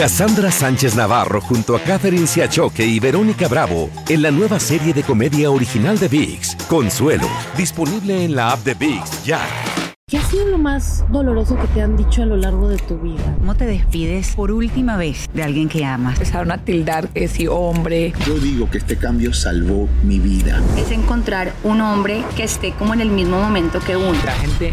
Cassandra 0.00 0.50
Sánchez 0.50 0.96
Navarro 0.96 1.42
junto 1.42 1.76
a 1.76 1.80
Catherine 1.80 2.26
Siachoque 2.26 2.86
y 2.86 2.98
Verónica 2.98 3.48
Bravo 3.48 3.90
en 4.08 4.22
la 4.22 4.30
nueva 4.30 4.58
serie 4.58 4.94
de 4.94 5.02
comedia 5.02 5.50
original 5.50 5.98
de 5.98 6.08
VIX, 6.08 6.56
Consuelo, 6.70 7.28
disponible 7.54 8.24
en 8.24 8.34
la 8.34 8.52
app 8.52 8.64
de 8.64 8.72
VIX 8.72 9.24
ya. 9.24 9.40
¿Qué 10.08 10.16
ha 10.16 10.24
sido 10.24 10.46
lo 10.46 10.56
más 10.56 11.04
doloroso 11.12 11.54
que 11.58 11.66
te 11.68 11.82
han 11.82 11.98
dicho 11.98 12.22
a 12.22 12.26
lo 12.26 12.38
largo 12.38 12.70
de 12.70 12.78
tu 12.78 12.96
vida? 12.98 13.36
¿Cómo 13.40 13.54
te 13.54 13.66
despides 13.66 14.34
por 14.34 14.50
última 14.52 14.96
vez 14.96 15.28
de 15.34 15.42
alguien 15.42 15.68
que 15.68 15.84
amas? 15.84 16.14
Empezaron 16.14 16.50
a 16.50 16.64
tildar 16.64 17.08
que 17.10 17.28
si 17.28 17.46
hombre. 17.46 18.14
Yo 18.26 18.38
digo 18.38 18.70
que 18.70 18.78
este 18.78 18.96
cambio 18.96 19.34
salvó 19.34 19.86
mi 20.02 20.18
vida. 20.18 20.62
Es 20.78 20.90
encontrar 20.92 21.52
un 21.62 21.82
hombre 21.82 22.24
que 22.36 22.44
esté 22.44 22.72
como 22.72 22.94
en 22.94 23.02
el 23.02 23.10
mismo 23.10 23.38
momento 23.38 23.80
que 23.80 23.96
uno. 23.96 24.18
La 24.24 24.32
gente 24.32 24.72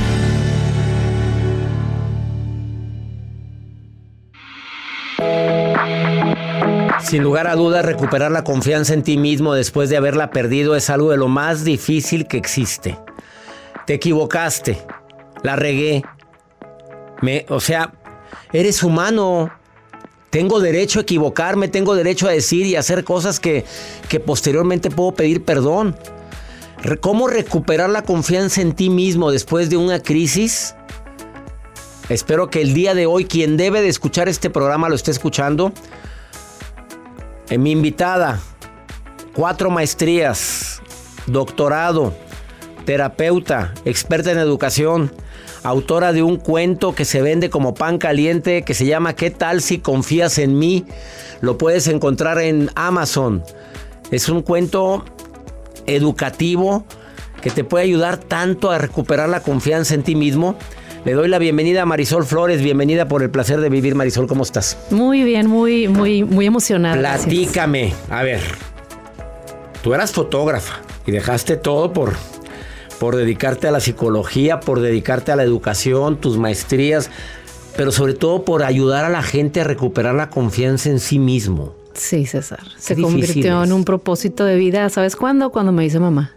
Sin 7.11 7.23
lugar 7.23 7.47
a 7.47 7.57
dudas, 7.57 7.83
recuperar 7.83 8.31
la 8.31 8.45
confianza 8.45 8.93
en 8.93 9.03
ti 9.03 9.17
mismo 9.17 9.53
después 9.53 9.89
de 9.89 9.97
haberla 9.97 10.31
perdido 10.31 10.77
es 10.77 10.89
algo 10.89 11.11
de 11.11 11.17
lo 11.17 11.27
más 11.27 11.65
difícil 11.65 12.25
que 12.25 12.37
existe. 12.37 12.97
Te 13.85 13.95
equivocaste, 13.95 14.81
la 15.43 15.57
regué. 15.57 16.03
Me, 17.21 17.45
o 17.49 17.59
sea, 17.59 17.91
eres 18.53 18.81
humano. 18.81 19.51
Tengo 20.29 20.61
derecho 20.61 20.99
a 20.99 21.01
equivocarme, 21.01 21.67
tengo 21.67 21.95
derecho 21.95 22.29
a 22.29 22.31
decir 22.31 22.65
y 22.65 22.77
hacer 22.77 23.03
cosas 23.03 23.41
que, 23.41 23.65
que 24.07 24.21
posteriormente 24.21 24.89
puedo 24.89 25.11
pedir 25.11 25.43
perdón. 25.43 25.97
¿Cómo 27.01 27.27
recuperar 27.27 27.89
la 27.89 28.03
confianza 28.03 28.61
en 28.61 28.71
ti 28.71 28.89
mismo 28.89 29.31
después 29.31 29.69
de 29.69 29.75
una 29.75 30.01
crisis? 30.01 30.75
Espero 32.07 32.49
que 32.49 32.61
el 32.61 32.73
día 32.73 32.95
de 32.95 33.05
hoy 33.05 33.25
quien 33.25 33.57
debe 33.57 33.81
de 33.81 33.89
escuchar 33.89 34.29
este 34.29 34.49
programa 34.49 34.87
lo 34.87 34.95
esté 34.95 35.11
escuchando. 35.11 35.73
En 37.51 37.63
mi 37.63 37.71
invitada, 37.71 38.39
cuatro 39.33 39.69
maestrías, 39.69 40.81
doctorado, 41.25 42.13
terapeuta, 42.85 43.73
experta 43.83 44.31
en 44.31 44.37
educación, 44.37 45.11
autora 45.61 46.13
de 46.13 46.23
un 46.23 46.37
cuento 46.37 46.95
que 46.95 47.03
se 47.03 47.21
vende 47.21 47.49
como 47.49 47.73
pan 47.73 47.97
caliente 47.97 48.61
que 48.61 48.73
se 48.73 48.85
llama 48.85 49.17
¿Qué 49.17 49.31
tal 49.31 49.61
si 49.61 49.79
confías 49.79 50.37
en 50.37 50.57
mí? 50.57 50.85
Lo 51.41 51.57
puedes 51.57 51.89
encontrar 51.89 52.39
en 52.39 52.69
Amazon. 52.75 53.43
Es 54.11 54.29
un 54.29 54.43
cuento 54.43 55.03
educativo 55.87 56.85
que 57.41 57.51
te 57.51 57.65
puede 57.65 57.83
ayudar 57.83 58.15
tanto 58.15 58.71
a 58.71 58.77
recuperar 58.77 59.27
la 59.27 59.41
confianza 59.41 59.93
en 59.93 60.03
ti 60.03 60.15
mismo. 60.15 60.55
Le 61.03 61.13
doy 61.13 61.29
la 61.29 61.39
bienvenida 61.39 61.81
a 61.81 61.85
Marisol 61.87 62.25
Flores, 62.25 62.61
bienvenida 62.61 63.07
por 63.07 63.23
el 63.23 63.31
placer 63.31 63.59
de 63.59 63.69
vivir. 63.69 63.95
Marisol, 63.95 64.27
¿cómo 64.27 64.43
estás? 64.43 64.77
Muy 64.91 65.23
bien, 65.23 65.47
muy, 65.47 65.87
muy, 65.87 66.23
muy 66.23 66.45
emocionada. 66.45 66.95
Platícame. 66.95 67.91
A 68.11 68.21
ver, 68.21 68.39
tú 69.81 69.95
eras 69.95 70.11
fotógrafa 70.11 70.79
y 71.07 71.11
dejaste 71.11 71.57
todo 71.57 71.91
por, 71.91 72.13
por 72.99 73.15
dedicarte 73.15 73.67
a 73.67 73.71
la 73.71 73.79
psicología, 73.79 74.59
por 74.59 74.79
dedicarte 74.79 75.31
a 75.31 75.35
la 75.35 75.41
educación, 75.41 76.17
tus 76.17 76.37
maestrías, 76.37 77.09
pero 77.75 77.91
sobre 77.91 78.13
todo 78.13 78.45
por 78.45 78.61
ayudar 78.61 79.03
a 79.03 79.09
la 79.09 79.23
gente 79.23 79.61
a 79.61 79.63
recuperar 79.63 80.13
la 80.13 80.29
confianza 80.29 80.91
en 80.91 80.99
sí 80.99 81.17
mismo. 81.17 81.73
Sí, 81.95 82.27
César. 82.27 82.61
Se 82.77 82.95
convirtió 82.95 83.63
en 83.63 83.73
un 83.73 83.85
propósito 83.85 84.45
de 84.45 84.55
vida. 84.55 84.87
¿Sabes 84.89 85.15
cuándo? 85.15 85.51
Cuando 85.51 85.71
me 85.71 85.83
hice 85.83 85.99
mamá. 85.99 86.35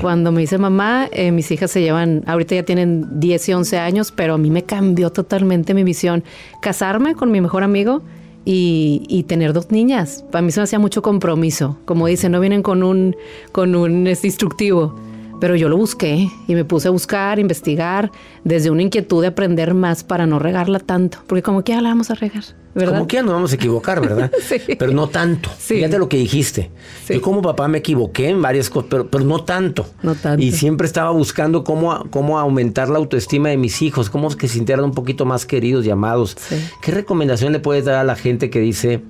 Cuando 0.00 0.32
me 0.32 0.42
hice 0.42 0.58
mamá, 0.58 1.08
eh, 1.12 1.32
mis 1.32 1.50
hijas 1.50 1.70
se 1.70 1.80
llevan, 1.80 2.22
ahorita 2.26 2.54
ya 2.54 2.62
tienen 2.64 3.20
10 3.20 3.48
y 3.48 3.52
11 3.52 3.78
años, 3.78 4.12
pero 4.12 4.34
a 4.34 4.38
mí 4.38 4.50
me 4.50 4.62
cambió 4.62 5.10
totalmente 5.10 5.74
mi 5.74 5.84
visión. 5.84 6.24
Casarme 6.60 7.14
con 7.14 7.30
mi 7.30 7.40
mejor 7.40 7.62
amigo 7.62 8.02
y, 8.44 9.24
tener 9.26 9.52
dos 9.52 9.70
niñas. 9.70 10.24
Para 10.30 10.42
mí 10.42 10.52
se 10.52 10.60
me 10.60 10.64
hacía 10.64 10.78
mucho 10.78 11.02
compromiso. 11.02 11.78
Como 11.84 12.06
dicen, 12.06 12.32
no 12.32 12.40
vienen 12.40 12.62
con 12.62 12.82
un, 12.82 13.16
con 13.52 13.74
un 13.74 14.06
instructivo. 14.06 14.94
Pero 15.40 15.56
yo 15.56 15.68
lo 15.68 15.76
busqué 15.76 16.30
y 16.46 16.54
me 16.54 16.64
puse 16.64 16.88
a 16.88 16.90
buscar, 16.90 17.38
investigar, 17.38 18.10
desde 18.44 18.70
una 18.70 18.82
inquietud 18.82 19.20
de 19.20 19.28
aprender 19.28 19.74
más 19.74 20.04
para 20.04 20.26
no 20.26 20.38
regarla 20.38 20.78
tanto. 20.78 21.18
Porque 21.26 21.42
como 21.42 21.64
que 21.64 21.72
ya 21.72 21.80
la 21.80 21.90
vamos 21.90 22.10
a 22.10 22.14
regar, 22.14 22.44
¿verdad? 22.74 22.94
Como 22.94 23.08
que 23.08 23.16
ya 23.16 23.22
nos 23.22 23.34
vamos 23.34 23.52
a 23.52 23.54
equivocar, 23.56 24.00
¿verdad? 24.00 24.30
sí. 24.40 24.56
Pero 24.78 24.92
no 24.92 25.08
tanto. 25.08 25.50
Sí. 25.58 25.74
Fíjate 25.74 25.98
lo 25.98 26.08
que 26.08 26.16
dijiste. 26.16 26.70
Sí. 27.04 27.14
Yo 27.14 27.20
como 27.20 27.42
papá 27.42 27.68
me 27.68 27.78
equivoqué 27.78 28.28
en 28.28 28.40
varias 28.40 28.70
cosas, 28.70 28.88
pero, 28.90 29.08
pero 29.08 29.24
no 29.24 29.44
tanto. 29.44 29.86
No 30.02 30.14
tanto. 30.14 30.42
Y 30.42 30.52
siempre 30.52 30.86
estaba 30.86 31.10
buscando 31.10 31.64
cómo, 31.64 32.06
cómo 32.10 32.38
aumentar 32.38 32.88
la 32.88 32.98
autoestima 32.98 33.48
de 33.48 33.56
mis 33.56 33.82
hijos, 33.82 34.10
cómo 34.10 34.28
que 34.36 34.48
se 34.48 34.54
sintieran 34.54 34.84
un 34.84 34.92
poquito 34.92 35.24
más 35.24 35.46
queridos 35.46 35.84
y 35.84 35.90
amados. 35.90 36.36
Sí. 36.38 36.56
¿Qué 36.80 36.92
recomendación 36.92 37.52
le 37.52 37.58
puedes 37.58 37.84
dar 37.84 37.96
a 37.96 38.04
la 38.04 38.14
gente 38.14 38.50
que 38.50 38.60
dice, 38.60 39.02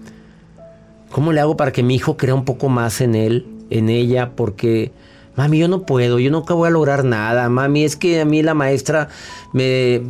¿cómo 1.10 1.32
le 1.32 1.40
hago 1.40 1.56
para 1.56 1.72
que 1.72 1.82
mi 1.82 1.94
hijo 1.94 2.16
crea 2.16 2.34
un 2.34 2.44
poco 2.44 2.68
más 2.68 3.00
en 3.00 3.14
él, 3.14 3.46
en 3.70 3.88
ella? 3.88 4.32
Porque 4.34 4.90
Mami, 5.36 5.58
yo 5.58 5.68
no 5.68 5.82
puedo, 5.82 6.18
yo 6.18 6.30
nunca 6.30 6.54
voy 6.54 6.68
a 6.68 6.70
lograr 6.70 7.04
nada. 7.04 7.48
Mami, 7.48 7.84
es 7.84 7.96
que 7.96 8.20
a 8.20 8.24
mí 8.24 8.42
la 8.42 8.54
maestra 8.54 9.08
me... 9.52 10.02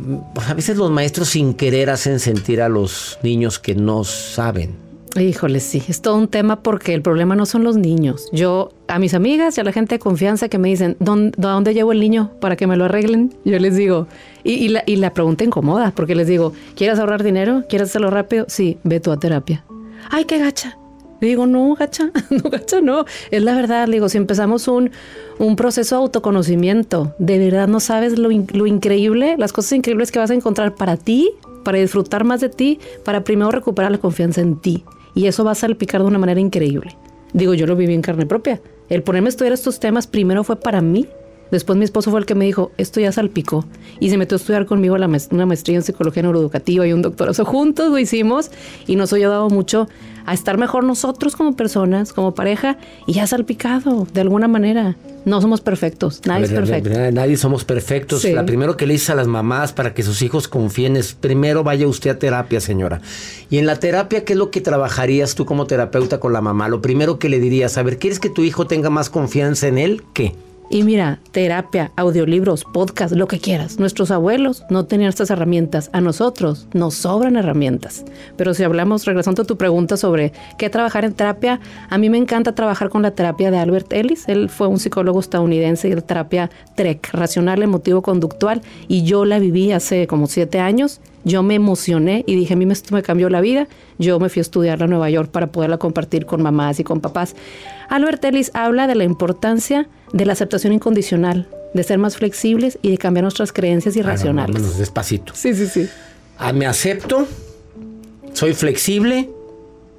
A 0.47 0.53
veces 0.53 0.77
los 0.77 0.91
maestros 0.91 1.29
sin 1.29 1.53
querer 1.53 1.89
hacen 1.89 2.19
sentir 2.19 2.61
a 2.61 2.69
los 2.69 3.17
niños 3.23 3.59
que 3.59 3.75
no 3.75 4.03
saben. 4.03 4.85
Híjole, 5.17 5.61
sí, 5.61 5.81
es 5.87 6.01
todo 6.01 6.15
un 6.15 6.27
tema 6.27 6.61
porque 6.61 6.93
el 6.93 7.01
problema 7.01 7.35
no 7.35 7.45
son 7.45 7.63
los 7.63 7.77
niños. 7.77 8.27
Yo, 8.33 8.73
a 8.89 8.99
mis 8.99 9.13
amigas 9.13 9.57
y 9.57 9.61
a 9.61 9.63
la 9.63 9.71
gente 9.71 9.95
de 9.95 9.99
confianza 9.99 10.49
que 10.49 10.57
me 10.57 10.67
dicen, 10.67 10.97
¿dónde, 10.99 11.33
¿dónde 11.37 11.73
llevo 11.73 11.93
el 11.93 12.01
niño 12.01 12.31
para 12.41 12.57
que 12.57 12.67
me 12.67 12.75
lo 12.75 12.85
arreglen? 12.85 13.33
Yo 13.45 13.57
les 13.57 13.77
digo, 13.77 14.07
y, 14.43 14.53
y, 14.53 14.67
la, 14.67 14.83
y 14.85 14.97
la 14.97 15.13
pregunta 15.13 15.45
incomoda, 15.45 15.93
porque 15.95 16.15
les 16.15 16.27
digo, 16.27 16.51
¿quieres 16.75 16.99
ahorrar 16.99 17.23
dinero? 17.23 17.63
¿Quieres 17.69 17.89
hacerlo 17.89 18.09
rápido? 18.09 18.45
Sí, 18.49 18.77
ve 18.83 18.99
tú 18.99 19.11
a 19.13 19.17
terapia. 19.17 19.63
Ay, 20.09 20.25
qué 20.25 20.37
gacha. 20.37 20.77
Digo, 21.25 21.47
no, 21.47 21.75
gacha, 21.75 22.11
no, 22.29 22.49
gacha, 22.49 22.81
no. 22.81 23.05
Es 23.31 23.43
la 23.43 23.55
verdad, 23.55 23.87
le 23.87 23.93
digo, 23.93 24.09
si 24.09 24.17
empezamos 24.17 24.67
un, 24.67 24.91
un 25.39 25.55
proceso 25.55 25.95
de 25.95 26.01
autoconocimiento, 26.01 27.13
de 27.19 27.39
verdad 27.39 27.67
no 27.67 27.79
sabes 27.79 28.17
lo, 28.17 28.29
lo 28.29 28.67
increíble, 28.67 29.35
las 29.37 29.53
cosas 29.53 29.73
increíbles 29.73 30.11
que 30.11 30.19
vas 30.19 30.31
a 30.31 30.33
encontrar 30.33 30.75
para 30.75 30.97
ti, 30.97 31.31
para 31.63 31.79
disfrutar 31.79 32.23
más 32.23 32.41
de 32.41 32.49
ti, 32.49 32.79
para 33.03 33.23
primero 33.23 33.51
recuperar 33.51 33.91
la 33.91 33.97
confianza 33.97 34.41
en 34.41 34.57
ti. 34.57 34.83
Y 35.13 35.27
eso 35.27 35.43
va 35.43 35.51
a 35.51 35.55
salpicar 35.55 36.01
de 36.01 36.07
una 36.07 36.19
manera 36.19 36.39
increíble. 36.39 36.95
Digo, 37.33 37.53
yo 37.53 37.67
lo 37.67 37.75
viví 37.75 37.93
en 37.93 38.01
carne 38.01 38.25
propia. 38.25 38.61
El 38.89 39.03
ponerme 39.03 39.27
a 39.27 39.29
estudiar 39.29 39.53
estos 39.53 39.79
temas 39.79 40.07
primero 40.07 40.43
fue 40.43 40.57
para 40.57 40.81
mí. 40.81 41.07
Después 41.51 41.77
mi 41.77 41.85
esposo 41.85 42.11
fue 42.11 42.19
el 42.19 42.25
que 42.25 42.35
me 42.35 42.45
dijo, 42.45 42.71
esto 42.77 42.99
ya 42.99 43.11
salpicó. 43.11 43.65
Y 43.99 44.09
se 44.09 44.17
metió 44.17 44.35
a 44.35 44.39
estudiar 44.39 44.65
conmigo 44.65 44.97
la 44.97 45.07
maest 45.07 45.31
una 45.31 45.45
maestría 45.45 45.77
en 45.77 45.83
psicología 45.83 46.23
neuroeducativa 46.23 46.85
y 46.87 46.93
un 46.93 47.01
doctorado. 47.01 47.45
juntos 47.45 47.91
lo 47.91 47.99
hicimos 47.99 48.51
y 48.87 48.95
nos 48.95 49.13
ha 49.13 49.17
ayudado 49.17 49.49
mucho 49.49 49.87
a 50.25 50.33
estar 50.33 50.57
mejor 50.57 50.83
nosotros 50.83 51.35
como 51.35 51.55
personas, 51.55 52.11
como 52.11 52.33
pareja, 52.33 52.77
y 53.05 53.13
ya 53.13 53.27
salpicado 53.27 54.07
de 54.11 54.21
alguna 54.21 54.47
manera. 54.47 54.95
No 55.23 55.41
somos 55.41 55.61
perfectos, 55.61 56.21
nadie 56.25 56.41
ver, 56.41 56.51
es 56.51 56.55
perfecto. 56.55 57.11
Nadie 57.11 57.37
somos 57.37 57.63
perfectos. 57.63 58.21
Sí. 58.21 58.33
La 58.33 58.45
primero 58.45 58.77
que 58.77 58.85
le 58.85 58.93
dices 58.93 59.11
a 59.11 59.15
las 59.15 59.27
mamás 59.27 59.73
para 59.73 59.93
que 59.93 60.03
sus 60.03 60.21
hijos 60.21 60.47
confíen 60.47 60.97
es, 60.97 61.13
primero 61.13 61.63
vaya 61.63 61.87
usted 61.87 62.11
a 62.11 62.19
terapia, 62.19 62.59
señora. 62.59 63.01
Y 63.49 63.57
en 63.57 63.65
la 63.65 63.79
terapia, 63.79 64.23
¿qué 64.23 64.33
es 64.33 64.39
lo 64.39 64.51
que 64.51 64.61
trabajarías 64.61 65.35
tú 65.35 65.45
como 65.45 65.67
terapeuta 65.67 66.19
con 66.19 66.33
la 66.33 66.41
mamá? 66.41 66.69
Lo 66.69 66.81
primero 66.81 67.17
que 67.17 67.29
le 67.29 67.39
dirías, 67.39 67.77
a 67.77 67.83
ver, 67.83 67.97
¿quieres 67.97 68.19
que 68.19 68.29
tu 68.29 68.43
hijo 68.43 68.67
tenga 68.67 68.89
más 68.89 69.09
confianza 69.09 69.67
en 69.67 69.77
él? 69.77 70.03
¿Qué? 70.13 70.35
Y 70.69 70.83
mira, 70.83 71.19
terapia, 71.31 71.91
audiolibros, 71.95 72.63
podcast, 72.65 73.13
lo 73.13 73.27
que 73.27 73.39
quieras. 73.39 73.79
Nuestros 73.79 74.09
abuelos 74.09 74.63
no 74.69 74.85
tenían 74.85 75.09
estas 75.09 75.29
herramientas. 75.29 75.91
A 75.93 76.01
nosotros 76.01 76.67
nos 76.73 76.95
sobran 76.95 77.35
herramientas. 77.35 78.03
Pero 78.35 78.53
si 78.55 78.63
hablamos, 78.63 79.05
regresando 79.05 79.43
a 79.43 79.45
tu 79.45 79.57
pregunta 79.57 79.95
sobre 79.95 80.33
qué 80.57 80.69
trabajar 80.71 81.05
en 81.05 81.13
terapia, 81.13 81.59
a 81.89 81.97
mí 81.99 82.09
me 82.09 82.17
encanta 82.17 82.55
trabajar 82.55 82.89
con 82.89 83.03
la 83.03 83.11
terapia 83.11 83.51
de 83.51 83.57
Albert 83.59 83.93
Ellis. 83.93 84.27
Él 84.27 84.49
fue 84.49 84.67
un 84.67 84.79
psicólogo 84.79 85.19
estadounidense 85.19 85.93
de 85.93 86.01
terapia 86.01 86.49
TREC, 86.75 87.09
racional, 87.13 87.61
emotivo, 87.61 88.01
conductual, 88.01 88.61
y 88.87 89.03
yo 89.03 89.23
la 89.23 89.37
viví 89.37 89.71
hace 89.71 90.07
como 90.07 90.25
siete 90.27 90.59
años. 90.59 90.99
Yo 91.25 91.41
me 91.41 91.55
emocioné 91.55 92.23
y 92.27 92.35
dije, 92.35 92.53
a 92.53 92.57
mí 92.57 92.65
esto 92.71 92.93
me 92.93 93.01
cambió 93.01 93.29
la 93.29 93.41
vida. 93.41 93.67
Yo 93.97 94.19
me 94.19 94.29
fui 94.29 94.39
a 94.39 94.41
estudiar 94.41 94.81
a 94.83 94.87
Nueva 94.87 95.09
York 95.09 95.29
para 95.31 95.47
poderla 95.47 95.77
compartir 95.77 96.25
con 96.25 96.41
mamás 96.41 96.79
y 96.79 96.83
con 96.83 97.01
papás. 97.01 97.35
Albert 97.89 98.23
Ellis 98.25 98.51
habla 98.53 98.87
de 98.87 98.95
la 98.95 99.03
importancia 99.03 99.87
de 100.13 100.25
la 100.25 100.33
aceptación 100.33 100.73
incondicional, 100.73 101.47
de 101.73 101.83
ser 101.83 101.97
más 101.97 102.17
flexibles 102.17 102.79
y 102.81 102.91
de 102.91 102.97
cambiar 102.97 103.23
nuestras 103.23 103.51
creencias 103.51 103.95
irracionales. 103.95 104.55
Vámonos 104.55 104.77
despacito. 104.77 105.33
Sí, 105.35 105.53
sí, 105.53 105.67
sí. 105.67 105.89
Ah, 106.37 106.53
me 106.53 106.65
acepto, 106.65 107.27
soy 108.33 108.53
flexible, 108.53 109.29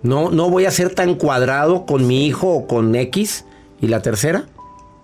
no, 0.03 0.31
no 0.31 0.51
voy 0.51 0.67
a 0.67 0.71
ser 0.71 0.95
tan 0.95 1.15
cuadrado 1.15 1.87
con 1.87 2.07
mi 2.07 2.27
hijo 2.27 2.49
o 2.49 2.67
con 2.67 2.95
X. 2.95 3.45
¿Y 3.81 3.89
la 3.89 4.01
tercera? 4.03 4.45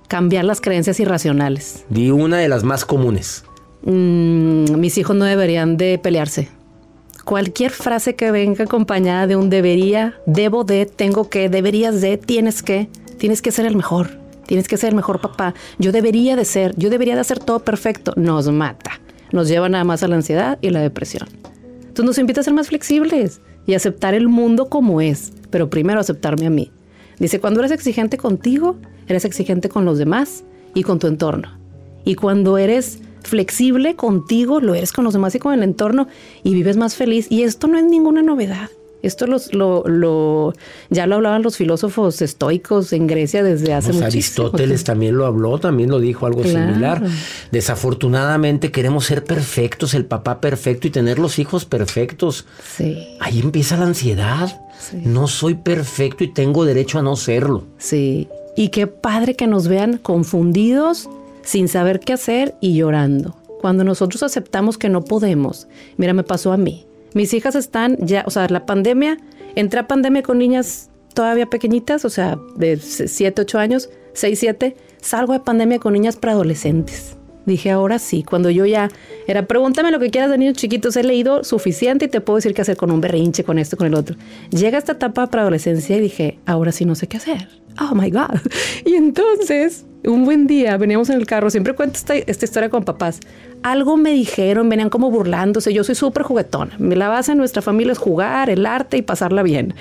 Cambiar 0.08 0.44
las 0.44 0.60
creencias 0.60 1.00
irracionales. 1.00 1.84
Di 1.88 2.10
una 2.10 2.38
de 2.38 2.48
las 2.48 2.64
más 2.64 2.84
comunes. 2.84 3.44
Mm, 3.82 4.78
mis 4.78 4.96
hijos 4.98 5.16
no 5.16 5.24
deberían 5.24 5.76
de 5.76 5.98
pelearse. 5.98 6.48
Cualquier 7.24 7.70
frase 7.70 8.14
que 8.16 8.30
venga 8.32 8.64
acompañada 8.64 9.26
de 9.26 9.36
un 9.36 9.48
debería, 9.48 10.14
debo 10.26 10.64
de, 10.64 10.86
tengo 10.86 11.30
que, 11.30 11.48
deberías 11.48 12.00
de, 12.00 12.18
tienes 12.18 12.62
que, 12.62 12.88
tienes 13.18 13.42
que 13.42 13.52
ser 13.52 13.64
el 13.64 13.76
mejor, 13.76 14.10
tienes 14.46 14.66
que 14.66 14.76
ser 14.76 14.90
el 14.90 14.96
mejor 14.96 15.20
papá, 15.20 15.54
yo 15.78 15.92
debería 15.92 16.34
de 16.34 16.44
ser, 16.44 16.74
yo 16.76 16.90
debería 16.90 17.14
de 17.14 17.20
hacer 17.20 17.38
todo 17.38 17.60
perfecto, 17.60 18.12
nos 18.16 18.50
mata, 18.50 19.00
nos 19.30 19.48
lleva 19.48 19.68
nada 19.68 19.84
más 19.84 20.02
a 20.02 20.08
la 20.08 20.16
ansiedad 20.16 20.58
y 20.62 20.70
la 20.70 20.80
depresión. 20.80 21.28
Entonces 21.80 22.04
nos 22.04 22.18
invita 22.18 22.40
a 22.40 22.44
ser 22.44 22.54
más 22.54 22.68
flexibles 22.68 23.40
y 23.66 23.74
aceptar 23.74 24.14
el 24.14 24.28
mundo 24.28 24.68
como 24.68 25.00
es, 25.00 25.32
pero 25.50 25.70
primero 25.70 26.00
aceptarme 26.00 26.46
a 26.46 26.50
mí. 26.50 26.72
Dice, 27.18 27.38
cuando 27.38 27.60
eres 27.60 27.70
exigente 27.70 28.16
contigo, 28.16 28.76
eres 29.06 29.24
exigente 29.24 29.68
con 29.68 29.84
los 29.84 29.98
demás 29.98 30.42
y 30.74 30.82
con 30.82 30.98
tu 30.98 31.06
entorno. 31.06 31.56
Y 32.04 32.16
cuando 32.16 32.58
eres 32.58 32.98
flexible 33.22 33.96
contigo, 33.96 34.60
lo 34.60 34.74
eres 34.74 34.92
con 34.92 35.04
los 35.04 35.14
demás 35.14 35.34
y 35.34 35.38
con 35.38 35.54
el 35.54 35.62
entorno 35.62 36.08
y 36.42 36.54
vives 36.54 36.76
más 36.76 36.94
feliz. 36.94 37.26
Y 37.30 37.42
esto 37.42 37.66
no 37.66 37.78
es 37.78 37.84
ninguna 37.84 38.22
novedad. 38.22 38.70
Esto 39.02 39.26
los, 39.26 39.52
lo, 39.52 39.82
lo, 39.86 40.52
ya 40.88 41.08
lo 41.08 41.16
hablaban 41.16 41.42
los 41.42 41.56
filósofos 41.56 42.22
estoicos 42.22 42.92
en 42.92 43.08
Grecia 43.08 43.42
desde 43.42 43.74
hace 43.74 43.92
mucho 43.92 44.04
muchísimo 44.04 44.46
Aristóteles 44.46 44.84
también 44.84 45.16
lo 45.16 45.26
habló, 45.26 45.58
también 45.58 45.90
lo 45.90 45.98
dijo 45.98 46.26
algo 46.26 46.44
similar. 46.44 47.02
Desafortunadamente 47.50 48.70
queremos 48.70 49.06
ser 49.06 49.24
perfectos, 49.24 49.94
el 49.94 50.04
papá 50.04 50.40
perfecto 50.40 50.86
y 50.86 50.90
tener 50.90 51.18
los 51.18 51.40
hijos 51.40 51.64
perfectos. 51.64 52.46
Sí. 52.64 53.16
Ahí 53.18 53.40
empieza 53.40 53.76
la 53.76 53.86
ansiedad. 53.86 54.60
No 55.04 55.26
soy 55.26 55.54
perfecto 55.54 56.22
y 56.22 56.32
tengo 56.32 56.64
derecho 56.64 57.00
a 57.00 57.02
no 57.02 57.16
serlo. 57.16 57.64
Sí. 57.78 58.28
Y 58.56 58.68
qué 58.68 58.86
padre 58.86 59.34
que 59.34 59.48
nos 59.48 59.66
vean 59.66 59.98
confundidos 59.98 61.08
sin 61.42 61.68
saber 61.68 62.00
qué 62.00 62.12
hacer 62.12 62.54
y 62.60 62.74
llorando. 62.74 63.36
Cuando 63.60 63.84
nosotros 63.84 64.22
aceptamos 64.22 64.78
que 64.78 64.88
no 64.88 65.04
podemos, 65.04 65.68
mira, 65.96 66.12
me 66.12 66.24
pasó 66.24 66.52
a 66.52 66.56
mí. 66.56 66.86
Mis 67.14 67.34
hijas 67.34 67.54
están 67.54 67.96
ya, 67.98 68.24
o 68.26 68.30
sea, 68.30 68.48
la 68.48 68.66
pandemia, 68.66 69.18
entré 69.54 69.84
pandemia 69.84 70.22
con 70.22 70.38
niñas 70.38 70.90
todavía 71.14 71.46
pequeñitas, 71.46 72.04
o 72.04 72.10
sea, 72.10 72.38
de 72.56 72.78
7, 72.78 73.42
8 73.42 73.58
años, 73.58 73.90
6, 74.14 74.38
7, 74.38 74.76
salgo 75.00 75.32
de 75.32 75.40
pandemia 75.40 75.78
con 75.78 75.92
niñas 75.92 76.16
preadolescentes. 76.16 77.16
Dije, 77.44 77.70
ahora 77.70 77.98
sí, 77.98 78.22
cuando 78.22 78.50
yo 78.50 78.66
ya 78.66 78.88
era, 79.26 79.46
pregúntame 79.46 79.90
lo 79.90 79.98
que 79.98 80.10
quieras 80.10 80.30
de 80.30 80.38
niños 80.38 80.54
chiquitos, 80.54 80.96
he 80.96 81.02
leído 81.02 81.42
suficiente 81.42 82.04
y 82.04 82.08
te 82.08 82.20
puedo 82.20 82.36
decir 82.36 82.54
qué 82.54 82.62
hacer 82.62 82.76
con 82.76 82.90
un 82.90 83.00
berrinche, 83.00 83.42
con 83.42 83.58
esto, 83.58 83.76
con 83.76 83.88
el 83.88 83.94
otro. 83.94 84.16
Llega 84.50 84.78
esta 84.78 84.92
etapa 84.92 85.22
de 85.22 85.28
preadolescencia 85.28 85.96
y 85.96 86.00
dije, 86.00 86.38
ahora 86.46 86.70
sí 86.70 86.84
no 86.84 86.94
sé 86.94 87.08
qué 87.08 87.16
hacer. 87.16 87.48
Oh 87.80 87.94
my 87.94 88.10
God. 88.10 88.40
Y 88.84 88.94
entonces 88.94 89.84
un 90.04 90.24
buen 90.24 90.46
día 90.46 90.76
veníamos 90.76 91.10
en 91.10 91.18
el 91.18 91.26
carro, 91.26 91.50
siempre 91.50 91.74
cuento 91.74 91.98
esta, 91.98 92.16
historia 92.16 92.68
con 92.68 92.84
papás. 92.84 93.20
Algo 93.62 93.96
me 93.96 94.12
dijeron, 94.12 94.68
venían 94.68 94.90
como 94.90 95.10
burlándose. 95.10 95.72
Yo 95.72 95.84
soy 95.84 95.94
súper 95.94 96.24
juguetona. 96.24 96.76
La 96.78 97.08
base 97.08 97.32
en 97.32 97.38
nuestra 97.38 97.62
familia 97.62 97.92
es 97.92 97.98
jugar, 97.98 98.50
el 98.50 98.66
arte 98.66 98.96
y 98.96 99.02
pasarla 99.02 99.44
bien. 99.44 99.74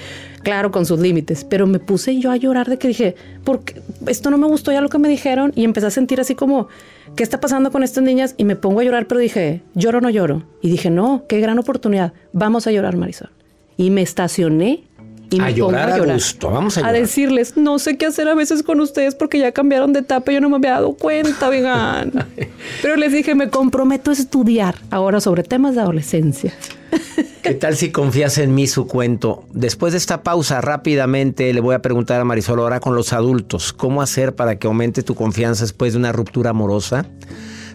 Claro, 0.43 0.71
con 0.71 0.85
sus 0.85 0.99
límites. 0.99 1.43
Pero 1.43 1.65
me 1.65 1.79
puse 1.79 2.19
yo 2.19 2.29
a 2.29 2.35
llorar 2.35 2.69
de 2.69 2.77
que 2.77 2.87
dije, 2.89 3.15
porque 3.43 3.81
esto 4.05 4.29
no 4.29 4.37
me 4.37 4.45
gustó 4.45 4.71
ya 4.71 4.81
lo 4.81 4.89
que 4.89 4.99
me 4.99 5.09
dijeron 5.09 5.51
y 5.55 5.63
empecé 5.63 5.87
a 5.87 5.91
sentir 5.91 6.21
así 6.21 6.35
como, 6.35 6.67
¿qué 7.15 7.23
está 7.23 7.39
pasando 7.39 7.71
con 7.71 7.81
estas 7.81 8.03
niñas? 8.03 8.35
Y 8.37 8.43
me 8.43 8.55
pongo 8.55 8.81
a 8.81 8.83
llorar, 8.83 9.07
pero 9.07 9.19
dije, 9.19 9.61
lloro 9.73 9.97
o 9.97 10.01
no 10.01 10.11
lloro. 10.11 10.43
Y 10.61 10.69
dije, 10.69 10.91
no, 10.91 11.23
qué 11.27 11.39
gran 11.39 11.57
oportunidad. 11.57 12.13
Vamos 12.33 12.67
a 12.67 12.71
llorar, 12.71 12.95
Marisol. 12.97 13.31
Y 13.77 13.89
me 13.89 14.03
estacioné 14.03 14.83
y 15.31 15.39
a 15.41 15.49
llorar, 15.49 15.89
a 15.91 16.13
gusto, 16.13 16.51
vamos 16.51 16.77
a, 16.77 16.85
a 16.85 16.91
decirles, 16.91 17.55
no 17.55 17.79
sé 17.79 17.97
qué 17.97 18.05
hacer 18.05 18.27
a 18.27 18.35
veces 18.35 18.63
con 18.63 18.81
ustedes 18.81 19.15
porque 19.15 19.39
ya 19.39 19.53
cambiaron 19.53 19.93
de 19.93 19.99
etapa 19.99 20.31
y 20.31 20.35
yo 20.35 20.41
no 20.41 20.49
me 20.49 20.57
había 20.57 20.71
dado 20.71 20.93
cuenta, 20.93 21.49
vegan. 21.49 22.11
Pero 22.81 22.97
les 22.97 23.13
dije, 23.13 23.33
me 23.33 23.49
comprometo 23.49 24.11
a 24.11 24.13
estudiar 24.13 24.75
ahora 24.89 25.21
sobre 25.21 25.43
temas 25.43 25.75
de 25.75 25.81
adolescencia. 25.81 26.53
¿Qué 27.41 27.53
tal 27.53 27.77
si 27.77 27.91
confías 27.91 28.37
en 28.37 28.53
mí 28.53 28.67
su 28.67 28.87
cuento? 28.87 29.45
Después 29.53 29.93
de 29.93 29.97
esta 29.97 30.21
pausa, 30.21 30.59
rápidamente 30.59 31.53
le 31.53 31.61
voy 31.61 31.75
a 31.75 31.81
preguntar 31.81 32.19
a 32.19 32.25
Marisol 32.25 32.59
ahora 32.59 32.81
con 32.81 32.95
los 32.95 33.13
adultos, 33.13 33.71
¿cómo 33.71 34.01
hacer 34.01 34.35
para 34.35 34.59
que 34.59 34.67
aumente 34.67 35.01
tu 35.01 35.15
confianza 35.15 35.63
después 35.63 35.93
de 35.93 35.99
una 35.99 36.11
ruptura 36.11 36.49
amorosa? 36.49 37.05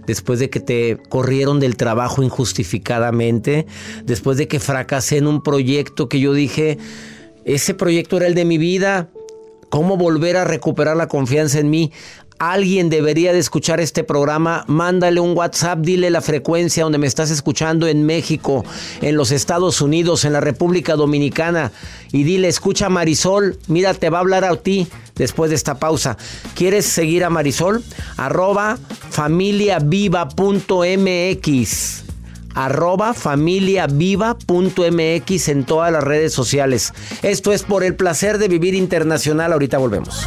después 0.06 0.38
de 0.38 0.50
que 0.50 0.60
te 0.60 0.98
corrieron 1.08 1.58
del 1.58 1.76
trabajo 1.76 2.22
injustificadamente, 2.22 3.66
después 4.04 4.38
de 4.38 4.46
que 4.46 4.60
fracasé 4.60 5.18
en 5.18 5.26
un 5.26 5.42
proyecto 5.42 6.08
que 6.08 6.20
yo 6.20 6.32
dije, 6.32 6.78
ese 7.46 7.72
proyecto 7.74 8.18
era 8.18 8.26
el 8.26 8.34
de 8.34 8.44
mi 8.44 8.58
vida. 8.58 9.08
¿Cómo 9.70 9.96
volver 9.96 10.36
a 10.36 10.44
recuperar 10.44 10.96
la 10.96 11.06
confianza 11.06 11.60
en 11.60 11.70
mí? 11.70 11.92
Alguien 12.38 12.90
debería 12.90 13.32
de 13.32 13.38
escuchar 13.38 13.80
este 13.80 14.04
programa, 14.04 14.64
mándale 14.66 15.20
un 15.20 15.34
WhatsApp, 15.34 15.78
dile 15.78 16.10
la 16.10 16.20
frecuencia 16.20 16.82
donde 16.82 16.98
me 16.98 17.06
estás 17.06 17.30
escuchando 17.30 17.86
en 17.86 18.04
México, 18.04 18.62
en 19.00 19.16
los 19.16 19.30
Estados 19.30 19.80
Unidos, 19.80 20.26
en 20.26 20.34
la 20.34 20.40
República 20.40 20.96
Dominicana 20.96 21.72
y 22.12 22.24
dile, 22.24 22.48
escucha 22.48 22.90
Marisol, 22.90 23.58
mira, 23.68 23.94
te 23.94 24.10
va 24.10 24.18
a 24.18 24.20
hablar 24.20 24.44
a 24.44 24.54
ti 24.56 24.86
después 25.14 25.48
de 25.48 25.56
esta 25.56 25.78
pausa. 25.78 26.18
¿Quieres 26.54 26.84
seguir 26.84 27.24
a 27.24 27.30
Marisol? 27.30 27.82
Arroba 28.18 28.78
familiaviva.mx 29.10 32.05
arroba 32.56 33.14
familiaviva.mx 33.14 35.48
en 35.48 35.64
todas 35.64 35.92
las 35.92 36.02
redes 36.02 36.32
sociales. 36.32 36.92
Esto 37.22 37.52
es 37.52 37.62
por 37.62 37.84
el 37.84 37.94
placer 37.94 38.38
de 38.38 38.48
vivir 38.48 38.74
internacional. 38.74 39.52
Ahorita 39.52 39.78
volvemos. 39.78 40.26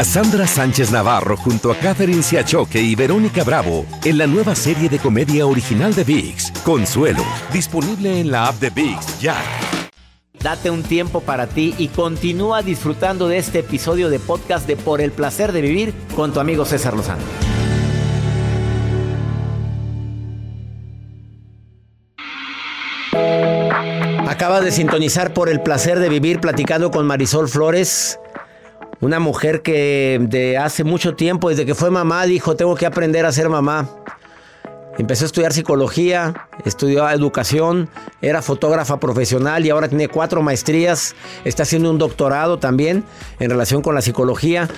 Cassandra 0.00 0.46
Sánchez 0.46 0.90
Navarro 0.90 1.36
junto 1.36 1.70
a 1.70 1.76
Catherine 1.76 2.22
Siachoque 2.22 2.80
y 2.80 2.94
Verónica 2.94 3.44
Bravo 3.44 3.84
en 4.02 4.16
la 4.16 4.26
nueva 4.26 4.54
serie 4.54 4.88
de 4.88 4.98
comedia 4.98 5.44
original 5.44 5.94
de 5.94 6.04
VIX, 6.04 6.52
Consuelo, 6.64 7.22
disponible 7.52 8.18
en 8.18 8.30
la 8.30 8.46
app 8.46 8.54
de 8.60 8.70
VIX 8.70 9.20
ya. 9.20 9.36
Date 10.42 10.70
un 10.70 10.84
tiempo 10.84 11.20
para 11.20 11.48
ti 11.48 11.74
y 11.76 11.88
continúa 11.88 12.62
disfrutando 12.62 13.28
de 13.28 13.36
este 13.36 13.58
episodio 13.58 14.08
de 14.08 14.18
podcast 14.18 14.66
de 14.66 14.76
Por 14.76 15.02
el 15.02 15.12
placer 15.12 15.52
de 15.52 15.60
vivir 15.60 15.92
con 16.16 16.32
tu 16.32 16.40
amigo 16.40 16.64
César 16.64 16.94
Lozano. 16.96 17.20
Acaba 24.26 24.62
de 24.62 24.72
sintonizar 24.72 25.34
por 25.34 25.50
el 25.50 25.60
placer 25.60 25.98
de 25.98 26.08
vivir 26.08 26.40
platicando 26.40 26.90
con 26.90 27.06
Marisol 27.06 27.50
Flores 27.50 28.18
una 29.00 29.18
mujer 29.18 29.62
que 29.62 30.18
de 30.20 30.58
hace 30.58 30.84
mucho 30.84 31.14
tiempo, 31.14 31.48
desde 31.48 31.64
que 31.64 31.74
fue 31.74 31.90
mamá, 31.90 32.24
dijo, 32.26 32.56
tengo 32.56 32.74
que 32.74 32.86
aprender 32.86 33.24
a 33.24 33.32
ser 33.32 33.48
mamá. 33.48 33.88
Empezó 34.98 35.24
a 35.24 35.26
estudiar 35.26 35.54
psicología, 35.54 36.48
estudió 36.66 37.08
educación, 37.08 37.88
era 38.20 38.42
fotógrafa 38.42 39.00
profesional 39.00 39.64
y 39.64 39.70
ahora 39.70 39.88
tiene 39.88 40.08
cuatro 40.08 40.42
maestrías. 40.42 41.14
Está 41.44 41.62
haciendo 41.62 41.90
un 41.90 41.96
doctorado 41.96 42.58
también 42.58 43.04
en 43.38 43.50
relación 43.50 43.80
con 43.80 43.94
la 43.94 44.02
psicología. 44.02 44.68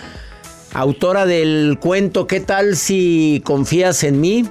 Autora 0.74 1.26
del 1.26 1.78
cuento 1.80 2.26
¿Qué 2.26 2.40
tal 2.40 2.76
si 2.76 3.42
confías 3.44 4.04
en 4.04 4.20
mí? 4.20 4.48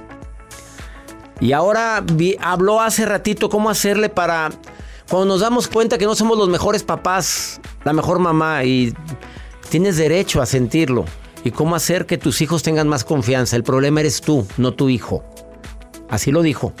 Y 1.40 1.52
ahora 1.52 2.04
habló 2.40 2.80
hace 2.80 3.06
ratito 3.06 3.48
cómo 3.48 3.70
hacerle 3.70 4.08
para 4.08 4.50
cuando 5.08 5.26
nos 5.26 5.40
damos 5.40 5.68
cuenta 5.68 5.98
que 5.98 6.04
no 6.04 6.14
somos 6.14 6.38
los 6.38 6.48
mejores 6.48 6.82
papás, 6.82 7.60
la 7.84 7.92
mejor 7.92 8.18
mamá 8.18 8.64
y 8.64 8.94
tienes 9.72 9.96
derecho 9.96 10.42
a 10.42 10.46
sentirlo. 10.46 11.06
Y 11.44 11.50
cómo 11.50 11.74
hacer 11.74 12.04
que 12.04 12.18
tus 12.18 12.42
hijos 12.42 12.62
tengan 12.62 12.88
más 12.88 13.04
confianza. 13.04 13.56
El 13.56 13.62
problema 13.62 14.00
eres 14.00 14.20
tú, 14.20 14.46
no 14.58 14.74
tu 14.74 14.90
hijo. 14.90 15.24
Así 16.10 16.30
lo 16.30 16.42
dijo. 16.42 16.74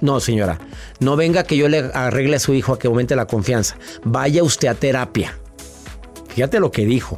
no, 0.00 0.18
señora, 0.18 0.58
no 0.98 1.14
venga 1.14 1.44
que 1.44 1.56
yo 1.56 1.68
le 1.68 1.92
arregle 1.94 2.34
a 2.34 2.40
su 2.40 2.52
hijo 2.52 2.72
a 2.72 2.80
que 2.80 2.88
aumente 2.88 3.14
la 3.14 3.26
confianza. 3.26 3.76
Vaya 4.02 4.42
usted 4.42 4.66
a 4.66 4.74
terapia. 4.74 5.38
Fíjate 6.30 6.58
lo 6.58 6.72
que 6.72 6.84
dijo. 6.84 7.16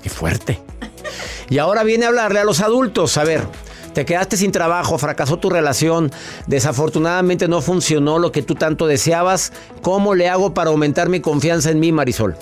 Qué 0.00 0.08
fuerte. 0.08 0.62
Y 1.48 1.58
ahora 1.58 1.82
viene 1.82 2.04
a 2.04 2.08
hablarle 2.10 2.38
a 2.38 2.44
los 2.44 2.60
adultos. 2.60 3.18
A 3.18 3.24
ver, 3.24 3.42
te 3.92 4.04
quedaste 4.04 4.36
sin 4.36 4.52
trabajo, 4.52 4.98
fracasó 4.98 5.38
tu 5.40 5.50
relación, 5.50 6.12
desafortunadamente 6.46 7.48
no 7.48 7.60
funcionó 7.60 8.20
lo 8.20 8.30
que 8.30 8.42
tú 8.42 8.54
tanto 8.54 8.86
deseabas. 8.86 9.52
¿Cómo 9.82 10.14
le 10.14 10.28
hago 10.28 10.54
para 10.54 10.70
aumentar 10.70 11.08
mi 11.08 11.18
confianza 11.18 11.72
en 11.72 11.80
mí, 11.80 11.90
Marisol? 11.90 12.36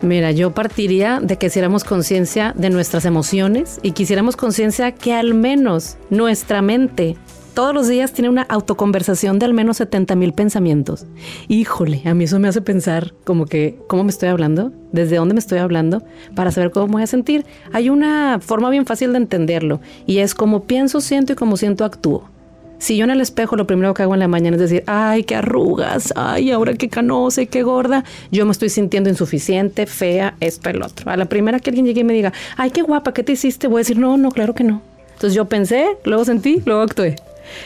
Mira, 0.00 0.30
yo 0.30 0.52
partiría 0.52 1.18
de 1.20 1.38
que 1.38 1.46
hiciéramos 1.46 1.82
conciencia 1.82 2.54
de 2.56 2.70
nuestras 2.70 3.04
emociones 3.04 3.80
y 3.82 3.92
quisiéramos 3.92 4.36
conciencia 4.36 4.92
que 4.92 5.12
al 5.12 5.34
menos 5.34 5.96
nuestra 6.08 6.62
mente 6.62 7.16
todos 7.58 7.74
los 7.74 7.88
días 7.88 8.12
tiene 8.12 8.28
una 8.28 8.42
autoconversación 8.42 9.40
de 9.40 9.46
al 9.46 9.52
menos 9.52 9.78
70 9.78 10.14
mil 10.14 10.32
pensamientos. 10.32 11.06
Híjole, 11.48 12.02
a 12.04 12.14
mí 12.14 12.22
eso 12.22 12.38
me 12.38 12.46
hace 12.46 12.60
pensar 12.60 13.14
como 13.24 13.46
que, 13.46 13.76
¿cómo 13.88 14.04
me 14.04 14.10
estoy 14.10 14.28
hablando? 14.28 14.70
¿Desde 14.92 15.16
dónde 15.16 15.34
me 15.34 15.40
estoy 15.40 15.58
hablando? 15.58 16.04
Para 16.36 16.52
saber 16.52 16.70
cómo 16.70 16.86
voy 16.86 17.02
a 17.02 17.08
sentir. 17.08 17.44
Hay 17.72 17.90
una 17.90 18.38
forma 18.40 18.70
bien 18.70 18.86
fácil 18.86 19.10
de 19.10 19.18
entenderlo 19.18 19.80
y 20.06 20.18
es 20.18 20.36
como 20.36 20.62
pienso, 20.62 21.00
siento 21.00 21.32
y 21.32 21.34
como 21.34 21.56
siento, 21.56 21.84
actúo. 21.84 22.28
Si 22.78 22.96
yo 22.96 23.04
en 23.04 23.10
el 23.10 23.20
espejo 23.20 23.56
lo 23.56 23.66
primero 23.66 23.92
que 23.92 24.02
hago 24.02 24.14
en 24.14 24.20
la 24.20 24.28
mañana 24.28 24.56
es 24.56 24.62
decir, 24.62 24.84
ay, 24.86 25.24
qué 25.24 25.36
arrugas, 25.36 26.12
ay, 26.16 26.50
ahora 26.52 26.74
qué 26.74 26.88
canosa 26.88 27.42
y 27.42 27.46
qué 27.46 27.62
gorda, 27.62 28.04
yo 28.30 28.44
me 28.44 28.52
estoy 28.52 28.68
sintiendo 28.68 29.10
insuficiente, 29.10 29.86
fea, 29.86 30.36
esto, 30.40 30.70
el 30.70 30.82
otro. 30.82 31.10
A 31.10 31.16
la 31.16 31.26
primera 31.26 31.58
que 31.58 31.70
alguien 31.70 31.86
llegue 31.86 32.02
y 32.02 32.04
me 32.04 32.12
diga, 32.12 32.32
ay, 32.56 32.70
qué 32.70 32.82
guapa, 32.82 33.12
¿qué 33.12 33.24
te 33.24 33.32
hiciste? 33.32 33.66
Voy 33.66 33.78
a 33.78 33.80
decir, 33.80 33.98
no, 33.98 34.16
no, 34.16 34.30
claro 34.30 34.54
que 34.54 34.64
no. 34.64 34.80
Entonces 35.14 35.34
yo 35.34 35.46
pensé, 35.46 35.96
luego 36.04 36.24
sentí, 36.24 36.62
luego 36.64 36.82
actué. 36.82 37.16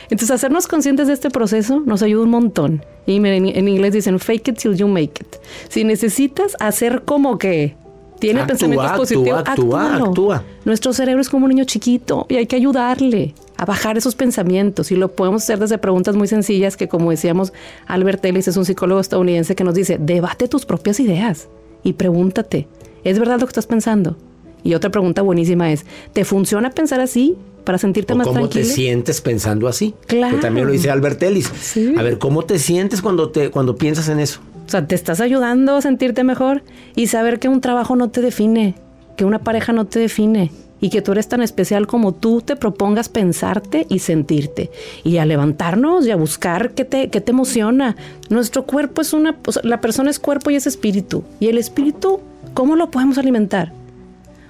Entonces 0.04 0.30
hacernos 0.30 0.66
conscientes 0.66 1.06
de 1.08 1.12
este 1.12 1.30
proceso 1.30 1.80
nos 1.84 2.02
ayuda 2.02 2.22
un 2.22 2.30
montón. 2.30 2.84
Y 3.06 3.16
en, 3.16 3.68
inglés 3.68 3.92
dicen, 3.92 4.18
fake 4.18 4.48
it 4.48 4.58
till 4.58 4.74
you 4.76 4.86
make 4.88 5.20
it. 5.20 5.36
Si 5.68 5.84
necesitas 5.84 6.56
hacer 6.60 7.02
como 7.04 7.36
que 7.36 7.74
tiene 8.22 8.44
pensamientos 8.44 8.92
positivos, 8.92 9.42
actúa, 9.44 9.96
actúa. 9.96 10.44
Nuestro 10.64 10.92
cerebro 10.92 11.20
es 11.20 11.28
como 11.28 11.46
un 11.46 11.50
niño 11.50 11.64
chiquito 11.64 12.26
y 12.28 12.36
hay 12.36 12.46
que 12.46 12.56
ayudarle 12.56 13.34
a 13.56 13.64
bajar 13.64 13.98
esos 13.98 14.14
pensamientos 14.14 14.92
y 14.92 14.96
lo 14.96 15.08
podemos 15.12 15.42
hacer 15.42 15.58
desde 15.58 15.76
preguntas 15.78 16.14
muy 16.14 16.28
sencillas 16.28 16.76
que 16.76 16.88
como 16.88 17.10
decíamos 17.10 17.52
Albert 17.86 18.24
Ellis 18.24 18.46
es 18.46 18.56
un 18.56 18.64
psicólogo 18.64 19.00
estadounidense 19.00 19.56
que 19.56 19.64
nos 19.64 19.74
dice, 19.74 19.98
debate 20.00 20.46
tus 20.46 20.64
propias 20.64 21.00
ideas 21.00 21.48
y 21.82 21.94
pregúntate, 21.94 22.68
¿es 23.02 23.18
verdad 23.18 23.40
lo 23.40 23.46
que 23.46 23.50
estás 23.50 23.66
pensando? 23.66 24.16
Y 24.62 24.74
otra 24.74 24.90
pregunta 24.90 25.22
buenísima 25.22 25.72
es, 25.72 25.84
¿te 26.12 26.24
funciona 26.24 26.70
pensar 26.70 27.00
así 27.00 27.36
para 27.64 27.78
sentirte 27.78 28.14
más 28.14 28.26
tranquilo? 28.26 28.48
¿Cómo 28.48 28.62
te 28.62 28.64
sientes 28.64 29.20
pensando 29.20 29.66
así? 29.66 29.94
Claro. 30.06 30.36
Que 30.36 30.42
también 30.42 30.66
lo 30.66 30.72
dice 30.72 30.90
Albert 30.90 31.20
Ellis. 31.24 31.50
A 31.96 32.02
ver, 32.02 32.18
¿cómo 32.18 32.44
te 32.44 32.60
sientes 32.60 33.02
cuando, 33.02 33.30
te, 33.30 33.50
cuando 33.50 33.74
piensas 33.74 34.08
en 34.08 34.20
eso? 34.20 34.40
O 34.66 34.68
sea, 34.68 34.86
te 34.86 34.94
estás 34.94 35.20
ayudando 35.20 35.76
a 35.76 35.82
sentirte 35.82 36.24
mejor 36.24 36.62
y 36.94 37.08
saber 37.08 37.38
que 37.38 37.48
un 37.48 37.60
trabajo 37.60 37.96
no 37.96 38.10
te 38.10 38.20
define, 38.20 38.74
que 39.16 39.24
una 39.24 39.40
pareja 39.40 39.72
no 39.72 39.86
te 39.86 39.98
define, 39.98 40.50
y 40.82 40.90
que 40.90 41.00
tú 41.00 41.12
eres 41.12 41.28
tan 41.28 41.40
especial 41.42 41.86
como 41.86 42.12
tú 42.12 42.42
te 42.42 42.56
propongas 42.56 43.08
pensarte 43.08 43.86
y 43.88 44.00
sentirte. 44.00 44.70
Y 45.04 45.18
a 45.18 45.24
levantarnos 45.24 46.06
y 46.06 46.10
a 46.10 46.16
buscar 46.16 46.72
qué 46.72 46.84
te, 46.84 47.08
qué 47.08 47.20
te 47.20 47.30
emociona. 47.30 47.96
Nuestro 48.30 48.66
cuerpo 48.66 49.00
es 49.00 49.12
una, 49.12 49.36
la 49.62 49.80
persona 49.80 50.10
es 50.10 50.18
cuerpo 50.18 50.50
y 50.50 50.56
es 50.56 50.66
espíritu. 50.66 51.22
Y 51.38 51.46
el 51.46 51.56
espíritu, 51.56 52.18
¿cómo 52.52 52.74
lo 52.74 52.90
podemos 52.90 53.16
alimentar? 53.16 53.72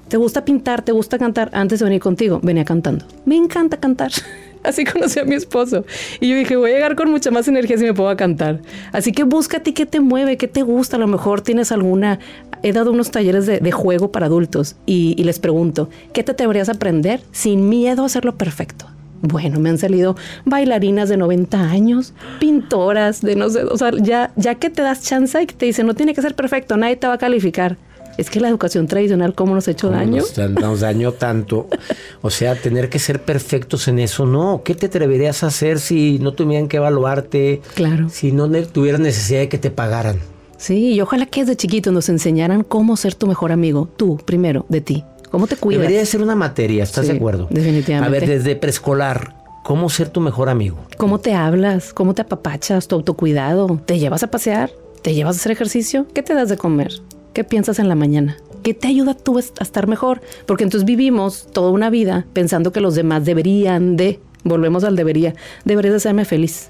¿Te 0.08 0.16
gusta 0.16 0.44
pintar? 0.44 0.82
¿Te 0.82 0.92
gusta 0.92 1.18
cantar? 1.18 1.50
Antes 1.52 1.80
de 1.80 1.84
venir 1.84 2.00
contigo, 2.00 2.40
venía 2.42 2.64
cantando. 2.64 3.04
Me 3.26 3.36
encanta 3.36 3.76
cantar. 3.76 4.12
Así 4.64 4.84
conocí 4.84 5.18
a 5.18 5.24
mi 5.24 5.34
esposo. 5.34 5.84
Y 6.20 6.28
yo 6.28 6.36
dije, 6.36 6.56
voy 6.56 6.70
a 6.70 6.74
llegar 6.74 6.96
con 6.96 7.10
mucha 7.10 7.30
más 7.30 7.48
energía 7.48 7.78
si 7.78 7.84
me 7.84 7.94
puedo 7.94 8.14
cantar. 8.16 8.60
Así 8.92 9.12
que 9.12 9.24
búscate 9.24 9.74
qué 9.74 9.86
te 9.86 10.00
mueve, 10.00 10.36
qué 10.36 10.48
te 10.48 10.62
gusta. 10.62 10.96
A 10.96 11.00
lo 11.00 11.06
mejor 11.06 11.40
tienes 11.40 11.72
alguna... 11.72 12.18
He 12.64 12.72
dado 12.72 12.92
unos 12.92 13.10
talleres 13.10 13.46
de, 13.46 13.72
juego 13.72 14.12
para 14.12 14.26
adultos 14.26 14.76
y, 14.86 15.20
les 15.24 15.40
pregunto, 15.40 15.90
¿qué 16.12 16.22
te 16.22 16.32
deberías 16.32 16.68
aprender 16.68 17.20
sin 17.32 17.68
miedo 17.68 18.04
a 18.04 18.06
hacerlo 18.06 18.38
perfecto? 18.38 18.86
Bueno, 19.20 19.58
me 19.58 19.68
han 19.68 19.78
salido 19.78 20.16
bailarinas 20.44 21.08
de 21.08 21.16
90 21.16 21.60
años, 21.60 22.14
pintoras 22.38 23.20
de 23.20 23.34
no 23.34 23.50
sé, 23.50 23.64
o 23.64 23.76
sea, 23.76 23.90
ya, 24.00 24.32
ya 24.36 24.56
que 24.56 24.70
te 24.70 24.82
das 24.82 25.02
chance 25.02 25.42
y 25.42 25.46
te 25.46 25.66
dicen, 25.66 25.86
no 25.86 25.94
tiene 25.94 26.14
que 26.14 26.22
ser 26.22 26.36
perfecto, 26.36 26.76
nadie 26.76 26.94
te 26.94 27.08
va 27.08 27.14
a 27.14 27.18
calificar. 27.18 27.78
Es 28.18 28.30
que 28.30 28.40
la 28.40 28.48
educación 28.48 28.86
tradicional, 28.86 29.34
¿cómo 29.34 29.54
nos 29.54 29.68
ha 29.68 29.70
hecho 29.70 29.88
daño? 29.88 30.22
Nos, 30.60 30.80
dañó 30.80 31.12
tanto. 31.12 31.68
O 32.20 32.30
sea, 32.30 32.54
tener 32.54 32.88
que 32.88 32.98
ser 32.98 33.22
perfectos 33.22 33.88
en 33.88 33.98
eso, 33.98 34.26
no. 34.26 34.62
¿Qué 34.64 34.74
te 34.74 34.86
atreverías 34.86 35.42
a 35.42 35.48
hacer 35.48 35.80
si 35.80 36.18
no 36.18 36.32
tuvieran 36.32 36.68
que 36.68 36.76
evaluarte? 36.76 37.62
Claro. 37.74 38.08
Si 38.08 38.32
no 38.32 38.50
tuvieras 38.64 39.00
necesidad 39.00 39.40
de 39.40 39.48
que 39.48 39.58
te 39.58 39.70
pagaran. 39.70 40.18
Sí, 40.58 40.92
y 40.94 41.00
ojalá 41.00 41.26
que 41.26 41.40
desde 41.40 41.56
chiquito 41.56 41.90
nos 41.90 42.08
enseñaran 42.08 42.62
cómo 42.62 42.96
ser 42.96 43.14
tu 43.14 43.26
mejor 43.26 43.50
amigo. 43.50 43.88
Tú, 43.96 44.18
primero, 44.24 44.64
de 44.68 44.80
ti. 44.80 45.04
¿Cómo 45.30 45.46
te 45.46 45.56
cuidas? 45.56 45.80
Debería 45.82 46.04
ser 46.04 46.22
una 46.22 46.36
materia, 46.36 46.84
¿estás 46.84 47.08
de 47.08 47.14
acuerdo? 47.14 47.48
Definitivamente. 47.50 48.06
A 48.06 48.20
ver, 48.20 48.28
desde 48.28 48.54
preescolar, 48.54 49.34
¿cómo 49.64 49.88
ser 49.88 50.10
tu 50.10 50.20
mejor 50.20 50.50
amigo? 50.50 50.76
¿Cómo 50.98 51.18
te 51.18 51.34
hablas? 51.34 51.92
¿Cómo 51.94 52.14
te 52.14 52.22
apapachas? 52.22 52.86
¿Tu 52.86 52.94
autocuidado? 52.94 53.80
¿Te 53.86 53.98
llevas 53.98 54.22
a 54.22 54.26
pasear? 54.30 54.70
¿Te 55.00 55.14
llevas 55.14 55.36
a 55.36 55.40
hacer 55.40 55.52
ejercicio? 55.52 56.06
¿Qué 56.14 56.22
te 56.22 56.34
das 56.34 56.50
de 56.50 56.58
comer? 56.58 56.92
¿Qué 57.32 57.44
piensas 57.44 57.78
en 57.78 57.88
la 57.88 57.94
mañana? 57.94 58.36
¿Qué 58.62 58.74
te 58.74 58.88
ayuda 58.88 59.14
tú 59.14 59.38
a 59.38 59.40
estar 59.40 59.86
mejor? 59.86 60.20
Porque 60.46 60.64
entonces 60.64 60.84
vivimos 60.84 61.48
toda 61.52 61.70
una 61.70 61.88
vida 61.88 62.26
pensando 62.32 62.72
que 62.72 62.80
los 62.80 62.94
demás 62.94 63.24
deberían 63.24 63.96
de, 63.96 64.20
volvemos 64.44 64.84
al 64.84 64.96
debería, 64.96 65.34
deberías 65.64 65.92
de 65.92 65.96
hacerme 65.96 66.24
feliz. 66.26 66.68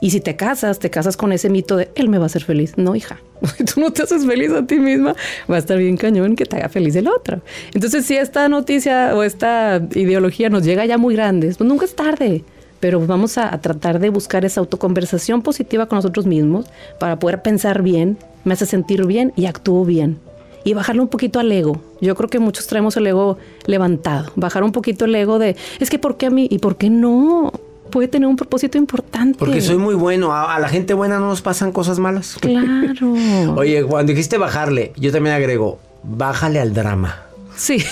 Y 0.00 0.10
si 0.10 0.20
te 0.20 0.34
casas, 0.34 0.78
te 0.78 0.90
casas 0.90 1.16
con 1.16 1.32
ese 1.32 1.48
mito 1.48 1.76
de 1.76 1.90
él 1.94 2.08
me 2.08 2.18
va 2.18 2.24
a 2.24 2.26
hacer 2.26 2.42
feliz. 2.42 2.76
No, 2.76 2.96
hija, 2.96 3.20
tú 3.74 3.80
no 3.80 3.92
te 3.92 4.02
haces 4.02 4.26
feliz 4.26 4.50
a 4.50 4.66
ti 4.66 4.80
misma, 4.80 5.14
va 5.48 5.56
a 5.56 5.58
estar 5.58 5.78
bien 5.78 5.96
cañón 5.96 6.34
que 6.34 6.44
te 6.44 6.56
haga 6.56 6.68
feliz 6.68 6.96
el 6.96 7.06
otro. 7.06 7.42
Entonces, 7.72 8.04
si 8.04 8.16
esta 8.16 8.48
noticia 8.48 9.14
o 9.14 9.22
esta 9.22 9.80
ideología 9.94 10.48
nos 10.48 10.64
llega 10.64 10.84
ya 10.86 10.98
muy 10.98 11.14
grande, 11.14 11.54
pues 11.56 11.68
nunca 11.68 11.84
es 11.84 11.94
tarde. 11.94 12.42
Pero 12.80 13.06
vamos 13.06 13.38
a, 13.38 13.54
a 13.54 13.60
tratar 13.60 14.00
de 14.00 14.08
buscar 14.10 14.44
esa 14.44 14.60
autoconversación 14.60 15.42
positiva 15.42 15.86
con 15.86 15.96
nosotros 15.96 16.26
mismos 16.26 16.66
para 16.98 17.18
poder 17.18 17.42
pensar 17.42 17.82
bien, 17.82 18.18
me 18.44 18.54
hace 18.54 18.66
sentir 18.66 19.06
bien 19.06 19.32
y 19.36 19.46
actúo 19.46 19.84
bien. 19.84 20.18
Y 20.64 20.74
bajarle 20.74 21.02
un 21.02 21.08
poquito 21.08 21.40
al 21.40 21.50
ego. 21.50 21.80
Yo 22.00 22.14
creo 22.14 22.28
que 22.28 22.38
muchos 22.38 22.66
traemos 22.66 22.96
el 22.96 23.06
ego 23.06 23.38
levantado. 23.66 24.30
Bajar 24.36 24.62
un 24.62 24.72
poquito 24.72 25.06
el 25.06 25.14
ego 25.14 25.38
de, 25.38 25.56
es 25.78 25.88
que 25.88 25.98
¿por 25.98 26.16
qué 26.16 26.26
a 26.26 26.30
mí? 26.30 26.48
¿Y 26.50 26.58
por 26.58 26.76
qué 26.76 26.90
no? 26.90 27.52
Puede 27.90 28.08
tener 28.08 28.28
un 28.28 28.36
propósito 28.36 28.78
importante. 28.78 29.38
Porque 29.38 29.60
soy 29.60 29.78
muy 29.78 29.94
bueno. 29.94 30.32
A, 30.32 30.58
la 30.58 30.68
gente 30.68 30.94
buena 30.94 31.18
no 31.18 31.28
nos 31.28 31.40
pasan 31.42 31.72
cosas 31.72 31.98
malas. 31.98 32.36
Claro. 32.40 33.14
Oye, 33.56 33.82
cuando 33.84 34.12
dijiste 34.12 34.38
bajarle, 34.38 34.92
yo 34.96 35.10
también 35.10 35.34
agrego, 35.34 35.78
bájale 36.02 36.60
al 36.60 36.74
drama. 36.74 37.22
Sí. 37.56 37.82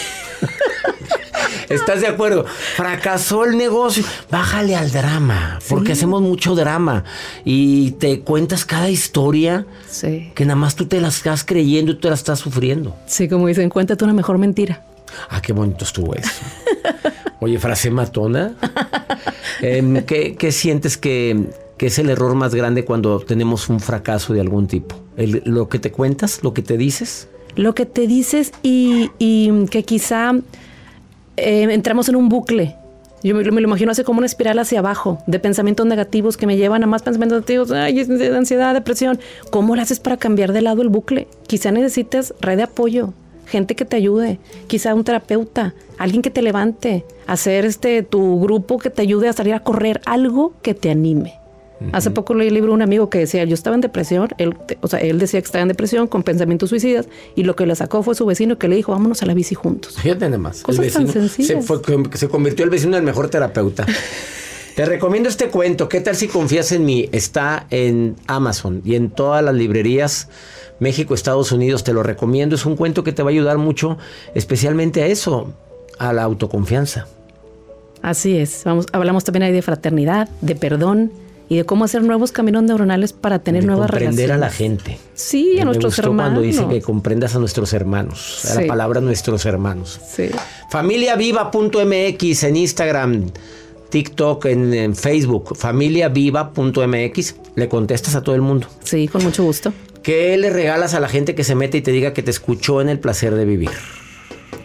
¿Estás 1.68 2.00
de 2.00 2.06
acuerdo? 2.06 2.44
Fracasó 2.46 3.44
el 3.44 3.56
negocio. 3.56 4.04
Bájale 4.30 4.75
al 4.75 4.90
drama, 4.90 5.58
porque 5.68 5.92
hacemos 5.92 6.22
mucho 6.22 6.54
drama 6.54 7.04
y 7.44 7.92
te 7.92 8.20
cuentas 8.20 8.64
cada 8.64 8.88
historia 8.88 9.66
que 10.00 10.44
nada 10.44 10.56
más 10.56 10.76
tú 10.76 10.87
te 10.87 11.00
las 11.00 11.18
estás 11.18 11.44
creyendo 11.44 11.92
y 11.92 11.94
tú 11.96 12.00
te 12.02 12.08
la 12.08 12.14
estás 12.14 12.38
sufriendo. 12.38 12.96
Sí, 13.06 13.28
como 13.28 13.46
dicen, 13.46 13.68
cuéntate 13.68 14.04
una 14.04 14.14
mejor 14.14 14.38
mentira. 14.38 14.84
Ah, 15.28 15.40
qué 15.40 15.52
bonito 15.52 15.84
estuvo 15.84 16.14
eso. 16.14 16.30
Oye, 17.40 17.58
frase 17.58 17.90
matona. 17.90 18.54
Em, 19.60 20.04
¿qué, 20.04 20.52
sientes 20.52 20.96
que, 20.96 21.48
es 21.78 21.98
el 21.98 22.10
error 22.10 22.34
más 22.34 22.54
grande 22.54 22.84
cuando 22.84 23.18
tenemos 23.20 23.68
un 23.68 23.80
fracaso 23.80 24.32
de 24.32 24.40
algún 24.40 24.68
tipo? 24.68 24.96
¿Lo 25.16 25.68
que 25.68 25.78
te 25.78 25.90
cuentas? 25.90 26.40
¿Lo 26.42 26.54
que 26.54 26.62
te 26.62 26.76
dices? 26.76 27.28
Lo 27.56 27.75
que 27.75 27.87
te 27.87 28.06
dices 28.06 28.52
y, 28.62 29.10
y 29.18 29.66
que 29.66 29.82
quizá 29.82 30.32
eh, 31.38 31.62
entramos 31.73 32.09
en 32.09 32.16
un 32.16 32.28
bucle. 32.28 32.76
Yo 33.23 33.35
me, 33.35 33.42
lo 33.42 33.61
imagino 33.61 33.90
así 33.90 34.04
como 34.04 34.18
una 34.18 34.26
espiral 34.26 34.59
hacia 34.61 34.78
abajo 34.78 35.18
de 35.26 35.40
pensamientos 35.40 35.85
negativos 35.87 36.37
que 36.37 36.47
me 36.47 36.57
llevan 36.57 36.85
a 36.85 36.87
más 36.87 37.02
pensamientos 37.02 37.38
negativos, 37.38 37.73
ay, 37.73 38.00
ansiedad, 38.33 38.75
depresión. 38.75 39.18
¿Cómo 39.50 39.75
lo 39.75 39.83
haces 39.83 39.99
para 39.99 40.16
cambiar 40.16 40.52
de 40.52 40.62
lado 40.62 40.83
el 40.83 40.88
bucle? 40.88 41.26
Quizá 41.49 41.73
necesites 41.73 42.33
red 42.40 42.59
de 42.59 42.62
apoyo, 42.64 43.12
gente 43.47 43.75
que 43.75 43.85
te 43.85 43.97
ayude, 43.97 44.38
quizá 44.68 44.95
un 44.95 45.02
terapeuta, 45.02 45.75
alguien 45.99 46.23
que 46.23 46.30
te 46.30 46.42
levante, 46.42 47.04
hacer 47.26 47.64
este 47.64 48.04
tu 48.04 48.40
grupo 48.40 48.78
que 48.78 48.90
te 48.90 49.02
ayude 49.02 49.28
a 49.28 49.33
salir 49.33 49.54
a 49.54 49.61
correr, 49.61 50.00
algo 50.07 50.52
que 50.62 50.75
te 50.75 50.90
anime. 50.90 51.35
Hace 51.92 52.11
poco 52.11 52.35
leí 52.35 52.49
el 52.49 52.54
libro 52.54 52.70
de 52.70 52.75
un 52.75 52.82
amigo 52.82 53.08
que 53.08 53.18
decía, 53.18 53.44
yo 53.44 53.54
estaba 53.54 53.75
en 53.75 53.80
depresión, 53.80 54.28
él, 54.38 54.56
o 54.80 54.88
sea, 54.88 54.99
él 54.99 55.18
decía 55.18 55.40
que 55.40 55.47
estaba 55.47 55.62
en 55.62 55.68
depresión 55.68 56.08
con 56.08 56.25
pensamientos 56.25 56.70
suicidas 56.70 57.08
y 57.37 57.44
lo 57.44 57.54
que 57.54 57.66
le 57.66 57.76
sacó 57.76 58.02
fue 58.02 58.14
su 58.14 58.26
vecino 58.26 58.58
que 58.58 58.68
le 58.68 58.76
dijo, 58.76 58.92
vámonos 58.92 59.23
a 59.23 59.26
la 59.26 59.35
bici 59.35 59.54
juntos. 59.54 59.97
Fíjate 59.97 60.25
nada 60.25 60.38
más. 60.38 60.62
Cosas 60.62 60.92
tan 60.92 61.08
sencillas. 61.08 61.64
Se, 61.64 62.18
se 62.18 62.28
convirtió 62.28 62.64
el 62.64 62.70
vecino 62.70 62.97
en 62.97 63.02
el 63.02 63.04
mejor 63.04 63.30
terapeuta. 63.30 63.87
Te 64.78 64.85
recomiendo 64.85 65.28
este 65.28 65.49
cuento. 65.49 65.88
¿Qué 65.88 66.00
tal 66.00 66.14
si 66.14 66.28
confías 66.28 66.70
en 66.70 66.85
mí? 66.85 67.08
Está 67.11 67.66
en 67.70 68.14
Amazon 68.28 68.80
y 68.85 68.94
en 68.94 69.11
todas 69.11 69.42
las 69.42 69.52
librerías. 69.52 70.28
México, 70.78 71.14
Estados 71.14 71.50
Unidos, 71.50 71.82
te 71.82 71.92
lo 71.92 72.04
recomiendo. 72.04 72.54
Es 72.54 72.64
un 72.64 72.76
cuento 72.76 73.02
que 73.02 73.11
te 73.11 73.25
va 73.25 73.30
a 73.30 73.32
ayudar 73.32 73.58
mucho, 73.58 73.99
especialmente 74.37 75.02
a 75.02 75.06
eso, 75.06 75.52
a 75.99 76.12
la 76.12 76.23
autoconfianza. 76.23 77.08
Así 78.02 78.37
es. 78.37 78.62
Vamos, 78.64 78.87
hablamos 78.92 79.25
también 79.25 79.42
ahí 79.42 79.52
de 79.52 79.62
fraternidad, 79.62 80.28
de 80.42 80.54
perdón 80.54 81.11
y 81.48 81.56
de 81.56 81.64
cómo 81.64 81.84
hacer 81.84 82.02
nuevos 82.02 82.30
caminos 82.32 82.62
neuronales 82.62 83.12
para 83.12 83.38
tener 83.38 83.64
nuevas 83.64 83.90
comprender 83.90 84.28
relaciones. 84.28 84.36
a 84.36 84.38
la 84.38 84.50
gente. 84.50 84.98
Sí, 85.14 85.58
a 85.58 85.64
nuestros 85.64 85.92
me 85.92 85.96
gustó 85.96 86.02
hermanos. 86.02 86.32
cuando 86.32 86.40
dice 86.42 86.66
que 86.68 86.82
comprendas 86.82 87.34
a 87.34 87.38
nuestros 87.38 87.72
hermanos. 87.72 88.40
Sí. 88.42 88.60
La 88.62 88.66
palabra 88.66 89.00
nuestros 89.00 89.46
hermanos. 89.46 90.00
Sí. 90.14 90.28
Familiaviva.mx 90.70 92.42
en 92.44 92.56
Instagram, 92.56 93.30
TikTok, 93.88 94.44
en, 94.46 94.74
en 94.74 94.94
Facebook. 94.94 95.56
Familiaviva.mx. 95.56 97.34
Le 97.54 97.68
contestas 97.68 98.14
a 98.14 98.22
todo 98.22 98.34
el 98.34 98.42
mundo. 98.42 98.66
Sí, 98.84 99.08
con 99.08 99.24
mucho 99.24 99.42
gusto. 99.44 99.72
¿Qué 100.02 100.36
le 100.36 100.50
regalas 100.50 100.94
a 100.94 101.00
la 101.00 101.08
gente 101.08 101.34
que 101.34 101.44
se 101.44 101.54
mete 101.54 101.78
y 101.78 101.80
te 101.82 101.92
diga 101.92 102.12
que 102.12 102.22
te 102.22 102.30
escuchó 102.30 102.80
en 102.80 102.88
el 102.88 102.98
placer 102.98 103.34
de 103.34 103.44
vivir? 103.44 103.70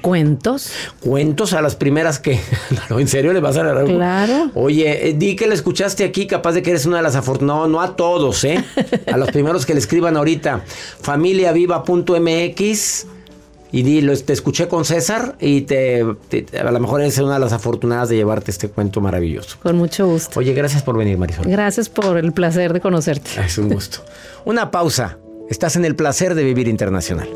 Cuentos. 0.03 0.69
Cuentos 1.00 1.53
a 1.53 1.62
las 1.62 1.75
primeras 1.75 2.19
que. 2.19 2.39
No, 2.89 3.00
¿En 3.00 3.07
serio 3.07 3.33
le 3.33 3.39
vas 3.39 3.57
a 3.57 3.63
regalar? 3.63 3.86
Claro. 3.86 4.51
Oye, 4.53 5.10
eh, 5.10 5.13
di 5.13 5.36
que 5.36 5.48
le 5.48 5.55
escuchaste 5.55 6.03
aquí, 6.03 6.27
capaz 6.27 6.51
de 6.51 6.62
que 6.62 6.69
eres 6.72 6.86
una 6.86 6.98
de 6.98 7.03
las 7.03 7.15
afortunadas. 7.15 7.63
No, 7.63 7.67
no 7.67 7.81
a 7.81 7.95
todos, 7.95 8.43
¿eh? 8.43 8.63
A 9.12 9.17
los 9.17 9.31
primeros 9.31 9.65
que 9.65 9.74
le 9.74 9.79
escriban 9.79 10.15
ahorita. 10.17 10.62
Familiaviva.mx. 11.01 13.05
Y 13.72 13.81
di, 13.81 14.01
lo- 14.01 14.15
te 14.15 14.33
escuché 14.33 14.67
con 14.67 14.86
César 14.86 15.36
y 15.39 15.62
te, 15.62 16.05
te- 16.29 16.45
a 16.60 16.69
lo 16.72 16.79
mejor 16.79 17.01
eres 17.01 17.17
una 17.17 17.33
de 17.36 17.39
las 17.39 17.53
afortunadas 17.53 18.07
de 18.10 18.17
llevarte 18.17 18.51
este 18.51 18.67
cuento 18.69 19.01
maravilloso. 19.01 19.57
Con 19.63 19.77
mucho 19.77 20.05
gusto. 20.05 20.39
Oye, 20.39 20.53
gracias 20.53 20.83
por 20.83 20.95
venir, 20.95 21.17
Marisol. 21.17 21.48
Gracias 21.48 21.89
por 21.89 22.17
el 22.19 22.33
placer 22.33 22.72
de 22.72 22.81
conocerte. 22.81 23.31
Es 23.43 23.57
un 23.57 23.69
gusto. 23.69 24.05
Una 24.45 24.69
pausa. 24.69 25.17
Estás 25.50 25.75
en 25.75 25.86
el 25.86 25.95
placer 25.95 26.36
de 26.36 26.43
vivir 26.43 26.67
internacional. 26.67 27.27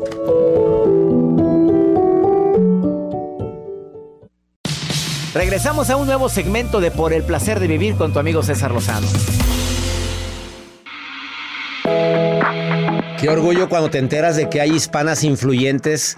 Regresamos 5.34 5.90
a 5.90 5.96
un 5.96 6.06
nuevo 6.06 6.30
segmento 6.30 6.80
de 6.80 6.90
Por 6.90 7.12
el 7.12 7.22
placer 7.22 7.60
de 7.60 7.66
vivir 7.66 7.96
con 7.96 8.12
tu 8.12 8.18
amigo 8.18 8.42
César 8.42 8.72
Lozano. 8.72 9.06
Qué 13.20 13.28
orgullo 13.28 13.68
cuando 13.68 13.90
te 13.90 13.98
enteras 13.98 14.36
de 14.36 14.48
que 14.48 14.60
hay 14.60 14.70
hispanas 14.70 15.24
influyentes 15.24 16.16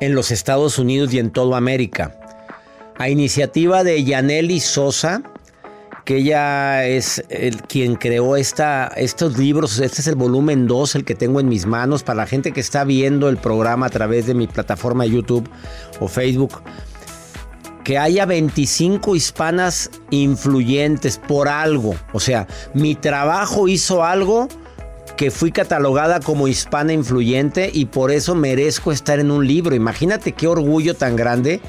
en 0.00 0.14
los 0.14 0.32
Estados 0.32 0.78
Unidos 0.78 1.14
y 1.14 1.18
en 1.18 1.30
toda 1.30 1.58
América. 1.58 2.16
A 2.98 3.08
iniciativa 3.08 3.84
de 3.84 4.02
Yaneli 4.02 4.58
Sosa, 4.58 5.22
que 6.04 6.16
ella 6.16 6.84
es 6.86 7.22
el, 7.28 7.62
quien 7.62 7.94
creó 7.94 8.36
esta, 8.36 8.88
estos 8.96 9.38
libros. 9.38 9.78
Este 9.78 10.00
es 10.00 10.08
el 10.08 10.16
volumen 10.16 10.66
2, 10.66 10.96
el 10.96 11.04
que 11.04 11.14
tengo 11.14 11.38
en 11.38 11.48
mis 11.48 11.66
manos. 11.66 12.02
Para 12.02 12.16
la 12.16 12.26
gente 12.26 12.50
que 12.52 12.60
está 12.60 12.82
viendo 12.82 13.28
el 13.28 13.36
programa 13.36 13.86
a 13.86 13.90
través 13.90 14.26
de 14.26 14.34
mi 14.34 14.48
plataforma 14.48 15.04
de 15.04 15.10
YouTube 15.10 15.48
o 16.00 16.08
Facebook, 16.08 16.62
que 17.90 17.98
haya 17.98 18.24
25 18.24 19.16
hispanas 19.16 19.90
influyentes 20.10 21.18
por 21.18 21.48
algo. 21.48 21.96
O 22.12 22.20
sea, 22.20 22.46
mi 22.72 22.94
trabajo 22.94 23.66
hizo 23.66 24.04
algo 24.04 24.46
que 25.16 25.32
fui 25.32 25.50
catalogada 25.50 26.20
como 26.20 26.46
hispana 26.46 26.92
influyente 26.92 27.68
y 27.74 27.86
por 27.86 28.12
eso 28.12 28.36
merezco 28.36 28.92
estar 28.92 29.18
en 29.18 29.32
un 29.32 29.44
libro. 29.44 29.74
Imagínate 29.74 30.30
qué 30.30 30.46
orgullo 30.46 30.94
tan 30.94 31.16
grande. 31.16 31.60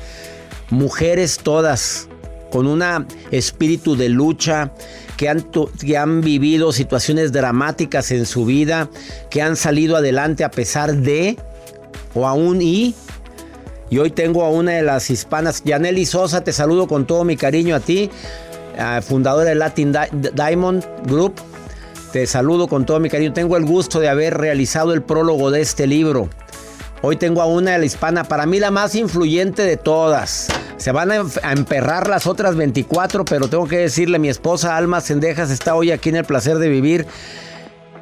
Mujeres 0.69 1.39
todas 1.39 2.07
con 2.51 2.67
un 2.67 2.83
espíritu 3.31 3.95
de 3.95 4.09
lucha, 4.09 4.73
que 5.17 5.27
han, 5.27 5.41
que 5.83 5.97
han 5.97 6.21
vivido 6.21 6.71
situaciones 6.71 7.31
dramáticas 7.31 8.11
en 8.11 8.27
su 8.27 8.45
vida, 8.45 8.91
que 9.31 9.41
han 9.41 9.55
salido 9.55 9.95
adelante 9.95 10.43
a 10.43 10.51
pesar 10.51 10.97
de 10.97 11.35
o 12.13 12.27
aún 12.27 12.61
y. 12.61 12.93
Y 13.91 13.99
hoy 13.99 14.09
tengo 14.09 14.45
a 14.45 14.49
una 14.49 14.71
de 14.71 14.83
las 14.83 15.09
hispanas, 15.09 15.63
Yaneli 15.65 16.05
Sosa, 16.05 16.45
te 16.45 16.53
saludo 16.53 16.87
con 16.87 17.05
todo 17.05 17.25
mi 17.25 17.35
cariño 17.35 17.75
a 17.75 17.81
ti, 17.81 18.09
fundadora 19.01 19.49
de 19.49 19.55
Latin 19.55 19.91
Di 19.91 20.29
Diamond 20.33 20.85
Group. 21.05 21.33
Te 22.13 22.25
saludo 22.25 22.69
con 22.69 22.85
todo 22.85 23.01
mi 23.01 23.09
cariño. 23.09 23.33
Tengo 23.33 23.57
el 23.57 23.65
gusto 23.65 23.99
de 23.99 24.07
haber 24.07 24.37
realizado 24.37 24.93
el 24.93 25.01
prólogo 25.01 25.51
de 25.51 25.59
este 25.59 25.87
libro. 25.87 26.29
Hoy 27.01 27.17
tengo 27.17 27.41
a 27.41 27.47
una 27.47 27.71
de 27.71 27.79
la 27.79 27.85
hispana, 27.85 28.23
para 28.23 28.45
mí 28.45 28.59
la 28.59 28.71
más 28.71 28.95
influyente 28.95 29.63
de 29.63 29.75
todas. 29.75 30.47
Se 30.77 30.93
van 30.93 31.11
a, 31.11 31.25
a 31.43 31.51
emperrar 31.51 32.07
las 32.07 32.27
otras 32.27 32.55
24, 32.55 33.25
pero 33.25 33.49
tengo 33.49 33.67
que 33.67 33.79
decirle, 33.79 34.19
mi 34.19 34.29
esposa 34.29 34.77
Alma 34.77 35.01
Sendejas 35.01 35.51
está 35.51 35.75
hoy 35.75 35.91
aquí 35.91 36.09
en 36.09 36.15
el 36.15 36.23
placer 36.23 36.59
de 36.59 36.69
vivir. 36.69 37.07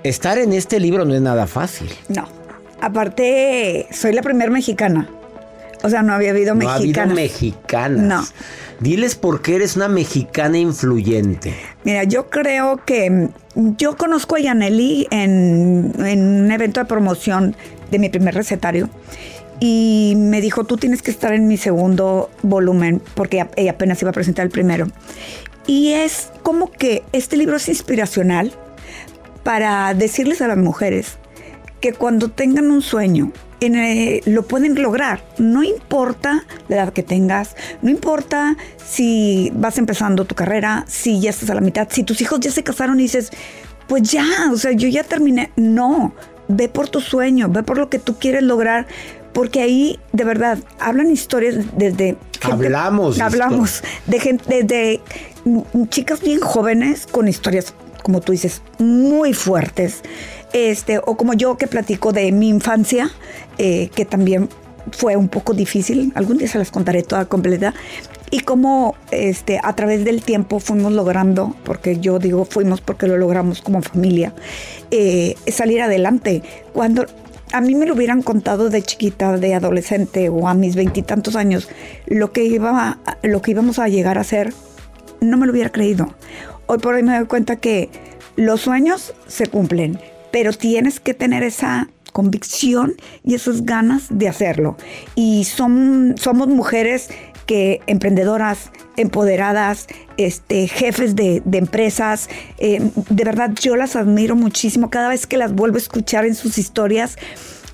Estar 0.04 0.38
en 0.38 0.54
este 0.54 0.80
libro 0.80 1.04
no 1.04 1.16
es 1.16 1.22
nada 1.22 1.48
fácil. 1.48 1.90
No. 2.10 2.28
Aparte, 2.80 3.88
soy 3.92 4.14
la 4.14 4.22
primera 4.22 4.52
mexicana. 4.52 5.10
O 5.84 5.90
sea, 5.90 6.04
no 6.04 6.14
había 6.14 6.32
habido 6.32 6.56
no 6.56 6.66
mexicanas. 6.66 6.98
Ha 6.98 7.02
habido 7.04 7.16
mexicanas. 7.16 8.06
No. 8.06 8.24
Diles 8.80 9.16
por 9.16 9.42
qué 9.42 9.56
eres 9.56 9.76
una 9.76 9.90
mexicana 9.90 10.58
influyente. 10.58 11.54
Mira, 11.84 12.04
yo 12.04 12.30
creo 12.30 12.82
que 12.86 13.30
yo 13.56 13.98
conozco 13.98 14.36
a 14.36 14.40
Yaneli 14.40 15.08
en, 15.12 15.94
en 16.00 16.44
un 16.46 16.52
evento 16.52 16.80
de 16.80 16.86
promoción 16.86 17.56
de 17.92 18.00
mi 18.00 18.10
primer 18.10 18.36
recetario 18.36 18.90
y 19.60 20.14
me 20.16 20.40
dijo, 20.40 20.64
tú 20.64 20.78
tienes 20.78 21.02
que 21.02 21.12
estar 21.12 21.34
en 21.34 21.48
mi 21.48 21.58
segundo 21.58 22.30
volumen 22.42 23.02
porque 23.16 23.46
ella 23.56 23.72
apenas 23.72 24.02
iba 24.02 24.12
a 24.12 24.14
presentar 24.14 24.46
el 24.46 24.52
primero. 24.52 24.88
Y 25.68 25.92
es 25.92 26.30
como 26.44 26.72
que 26.72 27.04
este 27.12 27.38
libro 27.38 27.58
es 27.58 27.68
inspiracional 27.68 28.54
para 29.44 29.94
decirles 29.94 30.42
a 30.42 30.48
las 30.48 30.58
mujeres 30.58 31.18
que 31.80 31.94
cuando 31.94 32.30
tengan 32.30 32.72
un 32.72 32.82
sueño, 32.82 33.32
en 33.60 33.76
el, 33.76 34.22
lo 34.26 34.44
pueden 34.44 34.82
lograr. 34.82 35.22
No 35.38 35.64
importa 35.64 36.46
la 36.68 36.78
edad 36.78 36.94
que 36.94 37.04
tengas, 37.04 37.56
no 37.82 37.90
importa 37.90 38.58
si 38.84 39.52
vas 39.56 39.78
empezando 39.78 40.26
tu 40.26 40.36
carrera, 40.36 40.86
si 40.88 41.20
ya 41.20 41.30
estás 41.30 41.50
a 41.50 41.56
la 41.56 41.62
mitad, 41.62 41.88
si 41.90 42.04
tus 42.04 42.22
hijos 42.22 42.40
ya 42.40 42.52
se 42.52 42.64
casaron 42.64 43.00
y 43.00 43.04
dices, 43.04 43.32
pues 43.88 44.04
ya, 44.04 44.26
o 44.52 44.58
sea, 44.58 44.72
yo 44.72 44.88
ya 44.88 45.04
terminé. 45.04 45.52
No, 45.56 46.14
ve 46.48 46.70
por 46.70 46.90
tu 46.90 47.02
sueño, 47.02 47.50
ve 47.50 47.64
por 47.64 47.78
lo 47.78 47.90
que 47.90 48.00
tú 48.00 48.18
quieres 48.18 48.44
lograr. 48.44 48.88
Porque 49.34 49.62
ahí, 49.62 50.00
de 50.12 50.24
verdad, 50.24 50.58
hablan 50.80 51.12
historias 51.12 51.56
desde... 51.78 52.18
Gente, 52.42 52.52
hablamos. 52.52 53.20
Hablamos 53.20 53.84
de 54.08 54.20
gente, 54.20 54.64
de 54.64 55.02
chicas 55.90 56.22
bien 56.22 56.40
jóvenes 56.40 57.06
con 57.06 57.28
historias, 57.28 57.76
como 58.04 58.22
tú 58.22 58.32
dices, 58.32 58.62
muy 58.78 59.34
fuertes 59.34 60.02
este, 60.54 61.00
o 61.00 61.16
como 61.16 61.34
yo 61.34 61.58
que 61.58 61.68
platico 61.68 62.12
de 62.12 62.32
mi 62.32 62.50
infancia, 62.50 63.10
eh, 63.58 63.90
que 63.94 64.06
también 64.06 64.50
fue 64.92 65.16
un 65.16 65.30
poco 65.30 65.54
difícil, 65.54 66.12
algún 66.16 66.38
día 66.38 66.48
se 66.48 66.58
las 66.58 66.72
contaré 66.72 67.04
toda 67.04 67.26
completa, 67.26 67.74
y 68.32 68.42
cómo 68.42 68.96
este, 69.12 69.60
a 69.64 69.76
través 69.76 70.06
del 70.06 70.22
tiempo 70.22 70.60
fuimos 70.60 70.94
logrando, 70.94 71.56
porque 71.64 72.00
yo 72.00 72.20
digo 72.20 72.46
fuimos 72.46 72.82
porque 72.82 73.08
lo 73.08 73.18
logramos 73.18 73.62
como 73.62 73.82
familia, 73.82 74.34
eh, 74.92 75.36
salir 75.48 75.82
adelante. 75.82 76.44
Cuando 76.74 77.06
a 77.52 77.62
mí 77.62 77.74
me 77.74 77.88
lo 77.88 77.96
hubieran 77.96 78.22
contado 78.22 78.70
de 78.70 78.84
chiquita, 78.84 79.38
de 79.38 79.56
adolescente 79.56 80.30
o 80.30 80.48
a 80.48 80.54
mis 80.54 80.76
veintitantos 80.76 81.36
años, 81.36 81.70
lo 82.06 82.32
que, 82.32 82.44
iba, 82.44 83.00
lo 83.24 83.42
que 83.42 83.52
íbamos 83.52 83.80
a 83.80 83.88
llegar 83.88 84.20
a 84.20 84.24
ser, 84.24 84.54
no 85.22 85.38
me 85.38 85.48
lo 85.48 85.52
hubiera 85.52 85.72
creído. 85.72 86.14
Hoy 86.72 86.78
por 86.78 86.94
hoy 86.94 87.02
me 87.02 87.18
doy 87.18 87.26
cuenta 87.26 87.56
que 87.56 87.90
los 88.36 88.62
sueños 88.62 89.16
se 89.26 89.48
cumplen, 89.48 90.00
pero 90.32 90.54
tienes 90.54 91.00
que 91.00 91.16
tener 91.16 91.42
esa 91.42 91.90
convicción 92.14 92.94
y 93.24 93.34
esas 93.34 93.66
ganas 93.66 94.06
de 94.12 94.28
hacerlo. 94.28 94.78
Y 95.16 95.46
son, 95.46 96.14
somos 96.20 96.48
mujeres 96.48 97.10
que 97.48 97.82
emprendedoras, 97.88 98.70
empoderadas, 98.98 99.88
este, 100.18 100.68
jefes 100.68 101.16
de, 101.16 101.42
empresas, 101.54 102.30
eh, 102.60 102.92
de 103.10 103.24
verdad 103.24 103.50
yo 103.60 103.76
las 103.76 103.96
admiro 103.96 104.36
muchísimo. 104.36 104.92
Cada 104.92 105.10
vez 105.10 105.26
que 105.26 105.38
las 105.38 105.56
vuelvo 105.56 105.78
a 105.78 105.80
escuchar 105.80 106.24
en 106.28 106.36
sus 106.36 106.60
historias, 106.60 107.18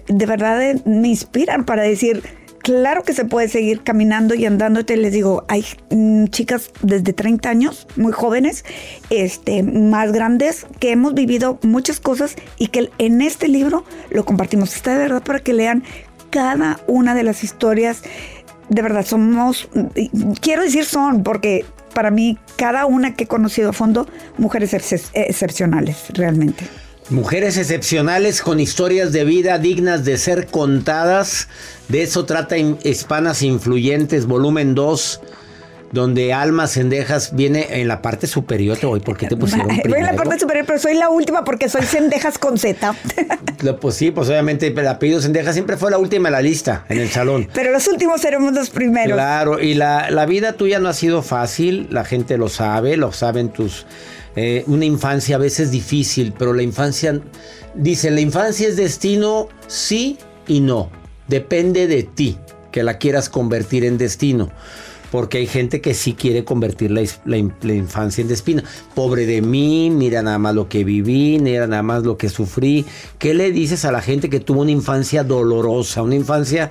de 0.08 0.26
verdad 0.26 0.62
eh, 0.64 0.82
me 0.86 1.10
inspiran 1.10 1.66
para 1.66 1.84
decir, 1.84 2.24
claro 2.66 3.04
que 3.04 3.14
se 3.14 3.26
puede 3.26 3.48
seguir 3.48 3.84
caminando 3.84 4.34
y 4.34 4.44
andando. 4.48 4.84
Te 4.84 4.98
les 4.98 5.14
digo, 5.14 5.46
hay 5.48 5.64
mm, 5.92 6.26
chicas 6.26 6.72
desde 6.82 7.14
30 7.14 7.48
años, 7.48 7.88
muy 7.96 8.12
jóvenes, 8.12 8.66
este, 9.12 9.62
más 9.62 10.12
grandes, 10.12 10.66
que 10.80 10.92
hemos 10.92 11.14
vivido 11.14 11.60
muchas 11.62 12.00
cosas 12.00 12.36
y 12.58 12.70
que 12.70 12.90
en 12.98 13.22
este 13.22 13.48
libro 13.48 13.86
lo 14.10 14.26
compartimos. 14.26 14.76
Está 14.76 14.94
de 14.94 14.98
verdad 14.98 15.24
para 15.24 15.40
que 15.40 15.54
lean 15.54 15.84
cada 16.32 16.80
una 16.88 17.14
de 17.14 17.22
las 17.22 17.44
historias, 17.44 18.02
de 18.68 18.82
verdad, 18.82 19.06
somos, 19.06 19.70
quiero 20.42 20.64
decir 20.64 20.86
son, 20.86 21.22
porque 21.22 21.66
para 21.94 22.10
mí, 22.10 22.40
cada 22.58 22.88
una 22.88 23.14
que 23.14 23.26
he 23.26 23.28
conocido 23.28 23.70
a 23.70 23.74
fondo, 23.74 24.08
mujeres 24.40 24.74
excepcionales, 24.74 26.06
realmente. 26.14 26.66
Mujeres 27.10 27.58
excepcionales 27.58 28.42
con 28.42 28.60
historias 28.60 29.12
de 29.12 29.26
vida 29.26 29.60
dignas 29.60 30.06
de 30.06 30.18
ser 30.18 30.48
contadas. 30.48 31.48
De 31.88 32.02
eso 32.02 32.26
trata 32.26 32.58
Hispanas 32.58 33.44
Influyentes, 33.44 34.26
volumen 34.26 34.74
2 34.74 35.22
donde 35.92 36.34
Almas 36.34 36.74
Cendejas 36.74 37.36
viene 37.36 37.82
en 37.82 37.88
la 37.88 38.02
parte 38.02 38.28
superior. 38.28 38.78
Te 38.78 38.86
voy, 38.86 39.00
¿por 39.00 39.18
qué 39.18 39.28
te 39.28 39.38
pusieron 39.38 39.68
Voy 39.68 40.00
en 40.00 40.06
la 40.06 40.14
parte 40.14 40.40
superior, 40.40 40.66
pero 40.68 40.78
soy 40.78 40.96
la 40.96 41.10
última 41.10 41.44
porque 41.44 41.70
soy 41.70 41.84
Cendejas 41.84 42.38
con 42.38 42.58
Z. 42.58 42.96
pues 43.82 43.96
sí, 43.96 44.12
pues 44.12 44.28
obviamente 44.28 44.68
el 44.68 44.88
apellido 44.88 45.22
Cendejas 45.22 45.54
siempre 45.54 45.78
fue 45.78 45.90
la 45.90 45.98
última 45.98 46.28
en 46.28 46.34
la 46.34 46.42
lista, 46.42 46.86
en 46.90 47.00
el 47.00 47.10
salón. 47.10 47.48
Pero 47.54 47.72
los 47.72 47.88
últimos 47.88 48.20
seremos 48.20 48.54
los 48.54 48.70
primeros. 48.70 49.16
Claro, 49.16 49.60
y 49.62 49.74
la, 49.74 50.12
la 50.12 50.26
vida 50.26 50.54
tuya 50.54 50.80
no 50.80 50.90
ha 50.90 50.94
sido 50.94 51.24
fácil, 51.24 51.88
la 51.90 52.04
gente 52.04 52.38
lo 52.38 52.50
sabe, 52.50 52.98
lo 52.98 53.14
saben 53.14 53.50
tus 53.50 53.86
eh, 54.36 54.64
una 54.68 54.86
infancia 54.86 55.38
a 55.38 55.40
veces 55.40 55.72
difícil, 55.72 56.34
pero 56.38 56.54
la 56.54 56.62
infancia, 56.62 57.22
dice, 57.74 58.12
la 58.12 58.22
infancia 58.22 58.68
es 58.68 58.76
destino, 58.76 59.48
sí 59.68 60.18
y 60.48 60.60
no. 60.60 60.90
Depende 61.28 61.88
de 61.88 62.04
ti 62.04 62.38
que 62.72 62.84
la 62.84 62.98
quieras 62.98 63.30
convertir 63.30 63.86
en 63.86 63.98
destino. 63.98 64.52
Porque 65.12 65.38
hay 65.38 65.48
gente 65.48 65.80
que 65.80 65.94
sí 65.94 66.14
quiere 66.14 66.44
convertir 66.44 66.92
la, 66.92 67.02
infancia 67.38 68.22
en 68.22 68.28
destino. 68.28 68.64
Pobre 68.96 69.26
de 69.26 69.42
mí, 69.42 69.90
mira 69.90 70.22
nada 70.22 70.40
más 70.40 70.54
lo 70.56 70.68
que 70.68 70.84
viví, 70.84 71.40
mira 71.40 71.68
nada 71.68 71.84
más 71.84 72.04
lo 72.04 72.18
que 72.18 72.28
sufrí. 72.28 72.86
¿Qué 73.18 73.34
le 73.34 73.52
dices 73.52 73.86
a 73.86 73.94
la 73.94 74.02
gente 74.02 74.30
que 74.30 74.42
tuvo 74.42 74.62
una 74.62 74.72
infancia 74.72 75.24
dolorosa, 75.24 76.02
una 76.02 76.16
infancia 76.16 76.70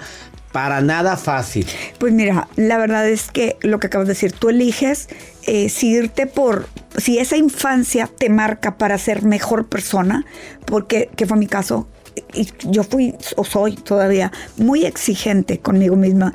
para 0.54 0.80
nada 0.80 1.16
fácil. 1.16 1.66
Pues 1.98 2.12
mira, 2.12 2.46
la 2.54 2.78
verdad 2.78 3.08
es 3.08 3.28
que 3.28 3.56
lo 3.62 3.80
que 3.80 3.88
acabas 3.88 4.06
de 4.06 4.14
decir, 4.14 4.30
tú 4.30 4.50
eliges 4.50 5.08
eh, 5.46 5.68
si 5.68 5.90
irte 5.90 6.26
por, 6.26 6.68
si 6.96 7.18
esa 7.18 7.36
infancia 7.36 8.08
te 8.18 8.28
marca 8.28 8.76
para 8.78 8.98
ser 8.98 9.22
mejor 9.22 9.66
persona, 9.66 10.24
porque 10.64 11.10
que 11.16 11.26
fue 11.26 11.36
mi 11.36 11.46
caso, 11.46 11.86
y 12.32 12.48
yo 12.64 12.84
fui 12.84 13.14
o 13.36 13.44
soy 13.44 13.74
todavía 13.74 14.32
muy 14.56 14.84
exigente 14.84 15.58
conmigo 15.58 15.96
misma 15.96 16.32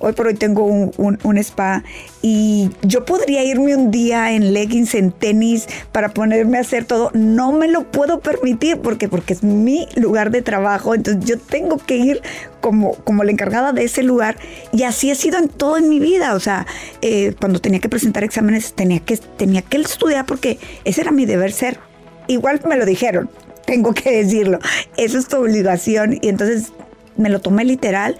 hoy 0.00 0.14
por 0.14 0.26
hoy 0.26 0.34
tengo 0.34 0.64
un, 0.64 1.38
spa 1.38 1.84
y 2.22 2.70
yo 2.82 3.04
podría 3.04 3.44
irme 3.44 3.76
un 3.76 3.90
día 3.90 4.32
en 4.32 4.52
leggings, 4.52 4.94
en 4.94 5.12
tenis, 5.12 5.66
para 5.92 6.08
ponerme 6.08 6.58
a 6.58 6.62
hacer 6.62 6.84
todo. 6.84 7.10
No 7.14 7.52
me 7.52 7.68
lo 7.68 7.84
puedo 7.84 8.20
permitir 8.20 8.78
porque, 8.78 9.08
porque 9.08 9.34
es 9.34 9.42
mi 9.42 9.86
lugar 9.94 10.30
de 10.30 10.42
trabajo. 10.42 10.94
Entonces 10.94 11.24
yo 11.24 11.38
tengo 11.38 11.76
que 11.76 11.96
ir 11.96 12.22
como, 12.60 12.94
como 12.96 13.24
la 13.24 13.30
encargada 13.30 13.72
de 13.72 13.84
ese 13.84 14.02
lugar. 14.02 14.36
Y 14.72 14.82
así 14.82 15.10
ha 15.10 15.14
sido 15.14 15.38
en 15.38 15.48
todo 15.48 15.80
mi 15.80 16.00
vida. 16.00 16.34
O 16.34 16.40
sea, 16.40 16.66
eh, 17.02 17.34
cuando 17.38 17.60
tenía 17.60 17.80
que 17.80 17.88
presentar 17.88 18.24
exámenes, 18.24 18.72
tenía 18.72 19.00
que, 19.00 19.16
tenía 19.16 19.62
que 19.62 19.76
estudiar 19.78 20.26
porque 20.26 20.58
ese 20.84 21.02
era 21.02 21.12
mi 21.12 21.26
deber 21.26 21.52
ser. 21.52 21.78
Igual 22.26 22.60
me 22.66 22.76
lo 22.76 22.86
dijeron, 22.86 23.30
tengo 23.66 23.92
que 23.92 24.10
decirlo. 24.10 24.58
Eso 24.96 25.18
es 25.18 25.28
tu 25.28 25.36
obligación. 25.36 26.18
Y 26.20 26.28
entonces 26.28 26.72
me 27.16 27.28
lo 27.28 27.40
tomé 27.40 27.64
literal 27.64 28.18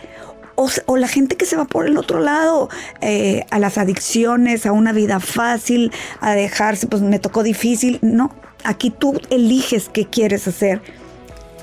o, 0.87 0.97
la 0.97 1.09
gente 1.09 1.37
que 1.37 1.47
se 1.47 1.57
va 1.57 1.65
por 1.65 1.87
el 1.87 1.97
otro 1.97 2.21
lado, 2.21 2.69
eh, 3.01 3.45
a 3.51 3.59
las 3.59 3.79
adicciones, 3.79 4.67
a 4.67 4.73
una 4.73 4.93
vida 4.93 5.21
fácil, 5.21 5.93
a 6.21 6.33
dejarse, 6.33 6.87
pues 6.87 7.03
me 7.03 7.19
tocó 7.19 7.43
difícil. 7.43 7.99
No, 8.03 8.35
aquí 8.65 8.91
tú 8.91 9.19
eliges 9.31 9.89
qué 9.89 10.07
quieres 10.07 10.47
hacer. 10.47 10.83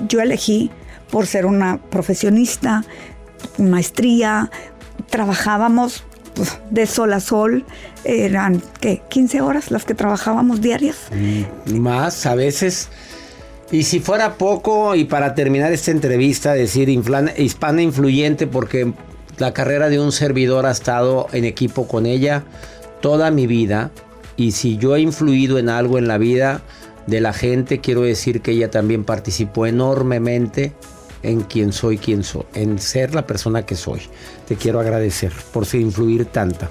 Yo 0.08 0.20
elegí 0.20 0.70
por 1.10 1.26
ser 1.26 1.46
una 1.46 1.78
profesionista, 1.78 2.84
maestría, 3.58 4.50
trabajábamos 5.08 6.04
pues, 6.34 6.58
de 6.70 6.86
sol 6.86 7.12
a 7.12 7.20
sol, 7.20 7.64
eran, 8.04 8.62
¿qué? 8.80 9.02
15 9.08 9.40
horas 9.40 9.70
las 9.70 9.84
que 9.84 9.94
trabajábamos 9.94 10.60
diarias. 10.60 10.96
Mm, 11.12 11.78
más, 11.78 12.26
a 12.26 12.34
veces 12.34 12.88
y 13.70 13.82
si 13.82 14.00
fuera 14.00 14.34
poco, 14.34 14.94
y 14.94 15.04
para 15.04 15.34
terminar 15.34 15.72
esta 15.72 15.90
entrevista, 15.90 16.54
decir 16.54 16.88
hispana 16.88 17.82
influyente, 17.82 18.46
porque 18.46 18.92
la 19.38 19.52
carrera 19.52 19.88
de 19.88 20.00
un 20.00 20.10
servidor 20.10 20.66
ha 20.66 20.70
estado 20.70 21.26
en 21.32 21.44
equipo 21.44 21.86
con 21.86 22.06
ella 22.06 22.44
toda 23.00 23.30
mi 23.30 23.46
vida. 23.46 23.90
Y 24.36 24.52
si 24.52 24.78
yo 24.78 24.96
he 24.96 25.00
influido 25.00 25.58
en 25.58 25.68
algo 25.68 25.98
en 25.98 26.08
la 26.08 26.16
vida 26.16 26.62
de 27.06 27.20
la 27.20 27.32
gente, 27.32 27.80
quiero 27.80 28.02
decir 28.02 28.40
que 28.40 28.52
ella 28.52 28.70
también 28.70 29.04
participó 29.04 29.66
enormemente 29.66 30.72
en 31.22 31.42
quien 31.42 31.72
soy, 31.72 31.98
quien 31.98 32.22
soy, 32.22 32.44
en 32.54 32.78
ser 32.78 33.14
la 33.14 33.26
persona 33.26 33.66
que 33.66 33.76
soy. 33.76 34.00
Te 34.46 34.56
quiero 34.56 34.80
agradecer 34.80 35.32
por 35.52 35.66
influir 35.74 36.26
tanta. 36.26 36.70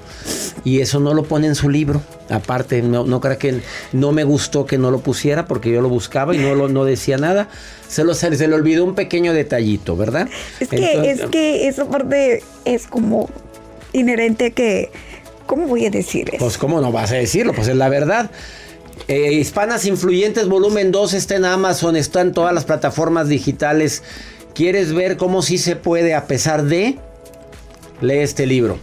Y 0.64 0.82
eso 0.82 1.00
no 1.00 1.14
lo 1.14 1.24
pone 1.24 1.48
en 1.48 1.56
su 1.56 1.70
libro. 1.70 2.02
Aparte, 2.30 2.82
no, 2.82 3.06
no 3.06 3.22
creo 3.22 3.38
que 3.38 3.62
no 3.94 4.12
me 4.12 4.24
gustó 4.24 4.66
que 4.66 4.78
no 4.78 4.92
lo 4.92 5.00
pusiera 5.00 5.46
porque 5.46 5.72
yo 5.72 5.82
lo 5.82 5.90
buscaba 5.90 6.36
y 6.36 6.40
no, 6.40 6.56
lo, 6.56 6.70
no 6.70 6.86
decía 6.86 7.18
nada. 7.18 7.50
Se, 7.88 8.04
lo, 8.04 8.14
se, 8.14 8.30
le 8.30 8.54
olvidó 8.54 8.84
un 8.84 8.96
pequeño 8.96 9.34
detallito, 9.34 9.96
¿verdad? 9.96 10.28
Es 10.60 10.70
que, 10.70 11.12
es 11.12 11.22
que 11.30 11.68
esa 11.68 11.86
parte 11.88 12.44
es 12.66 12.88
como 12.88 13.30
inherente 13.94 14.52
que... 14.52 14.92
¿Cómo 15.46 15.66
voy 15.66 15.86
a 15.86 15.90
decir 15.90 16.28
eso? 16.30 16.40
Pues 16.40 16.58
cómo 16.58 16.82
no 16.82 16.92
vas 16.92 17.12
a 17.14 17.16
decirlo, 17.16 17.54
pues 17.54 17.70
es 17.70 17.76
la 17.78 17.88
verdad. 17.88 18.30
Eh, 19.08 19.32
Hispanas 19.32 19.86
Influyentes, 19.86 20.50
volumen 20.50 20.92
2 20.92 21.14
está 21.14 21.36
en 21.36 21.46
Amazon, 21.46 21.96
está 21.96 22.20
en 22.20 22.34
todas 22.34 22.54
las 22.54 22.66
plataformas 22.66 23.30
digitales. 23.30 24.04
¿Quieres 24.58 24.92
ver 24.92 25.18
cómo 25.18 25.44
sí 25.44 25.60
se 25.60 25.76
puede 25.76 26.16
a 26.16 26.26
pesar 26.26 26.64
de? 26.64 26.98
Lee 28.02 28.18
este 28.18 28.48
libro. 28.48 28.80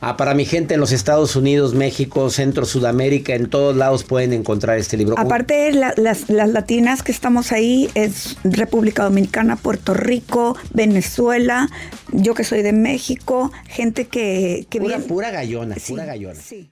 Ah, 0.00 0.16
para 0.16 0.34
mi 0.34 0.44
gente 0.44 0.74
en 0.74 0.80
los 0.80 0.92
Estados 0.92 1.34
Unidos, 1.34 1.74
México, 1.74 2.30
Centro, 2.30 2.64
Sudamérica, 2.64 3.34
en 3.34 3.50
todos 3.50 3.74
lados 3.76 4.04
pueden 4.04 4.32
encontrar 4.32 4.78
este 4.78 4.96
libro. 4.96 5.18
Aparte, 5.18 5.72
las, 5.72 6.30
latinas 6.30 7.02
que 7.02 7.10
estamos 7.10 7.50
ahí 7.50 7.90
es 7.96 8.36
República 8.44 9.02
Dominicana, 9.02 9.56
Puerto 9.56 9.94
Rico, 9.94 10.56
Venezuela, 10.72 11.68
yo 12.12 12.34
que 12.34 12.44
soy 12.44 12.62
de 12.62 12.72
México, 12.72 13.50
gente 13.66 14.06
que, 14.06 14.64
que 14.70 14.78
pura, 14.78 14.98
Pura 15.00 15.32
gallona, 15.32 15.74
pura 15.88 16.04
gallona. 16.04 16.40
Sí. 16.40 16.70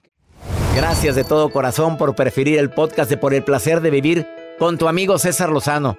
Gracias 0.77 1.17
de 1.17 1.25
todo 1.25 1.51
corazón 1.51 1.99
por 1.99 2.15
preferir 2.15 2.57
el 2.61 2.71
podcast 2.71 3.11
de 3.11 3.17
Por 3.17 3.35
el 3.35 3.43
Placer 3.43 3.81
de 3.81 3.91
Vivir 3.91 4.29
con 4.61 4.79
tu 4.79 4.87
amigo 4.87 5.19
César 5.19 5.51
Lozano. 5.51 5.99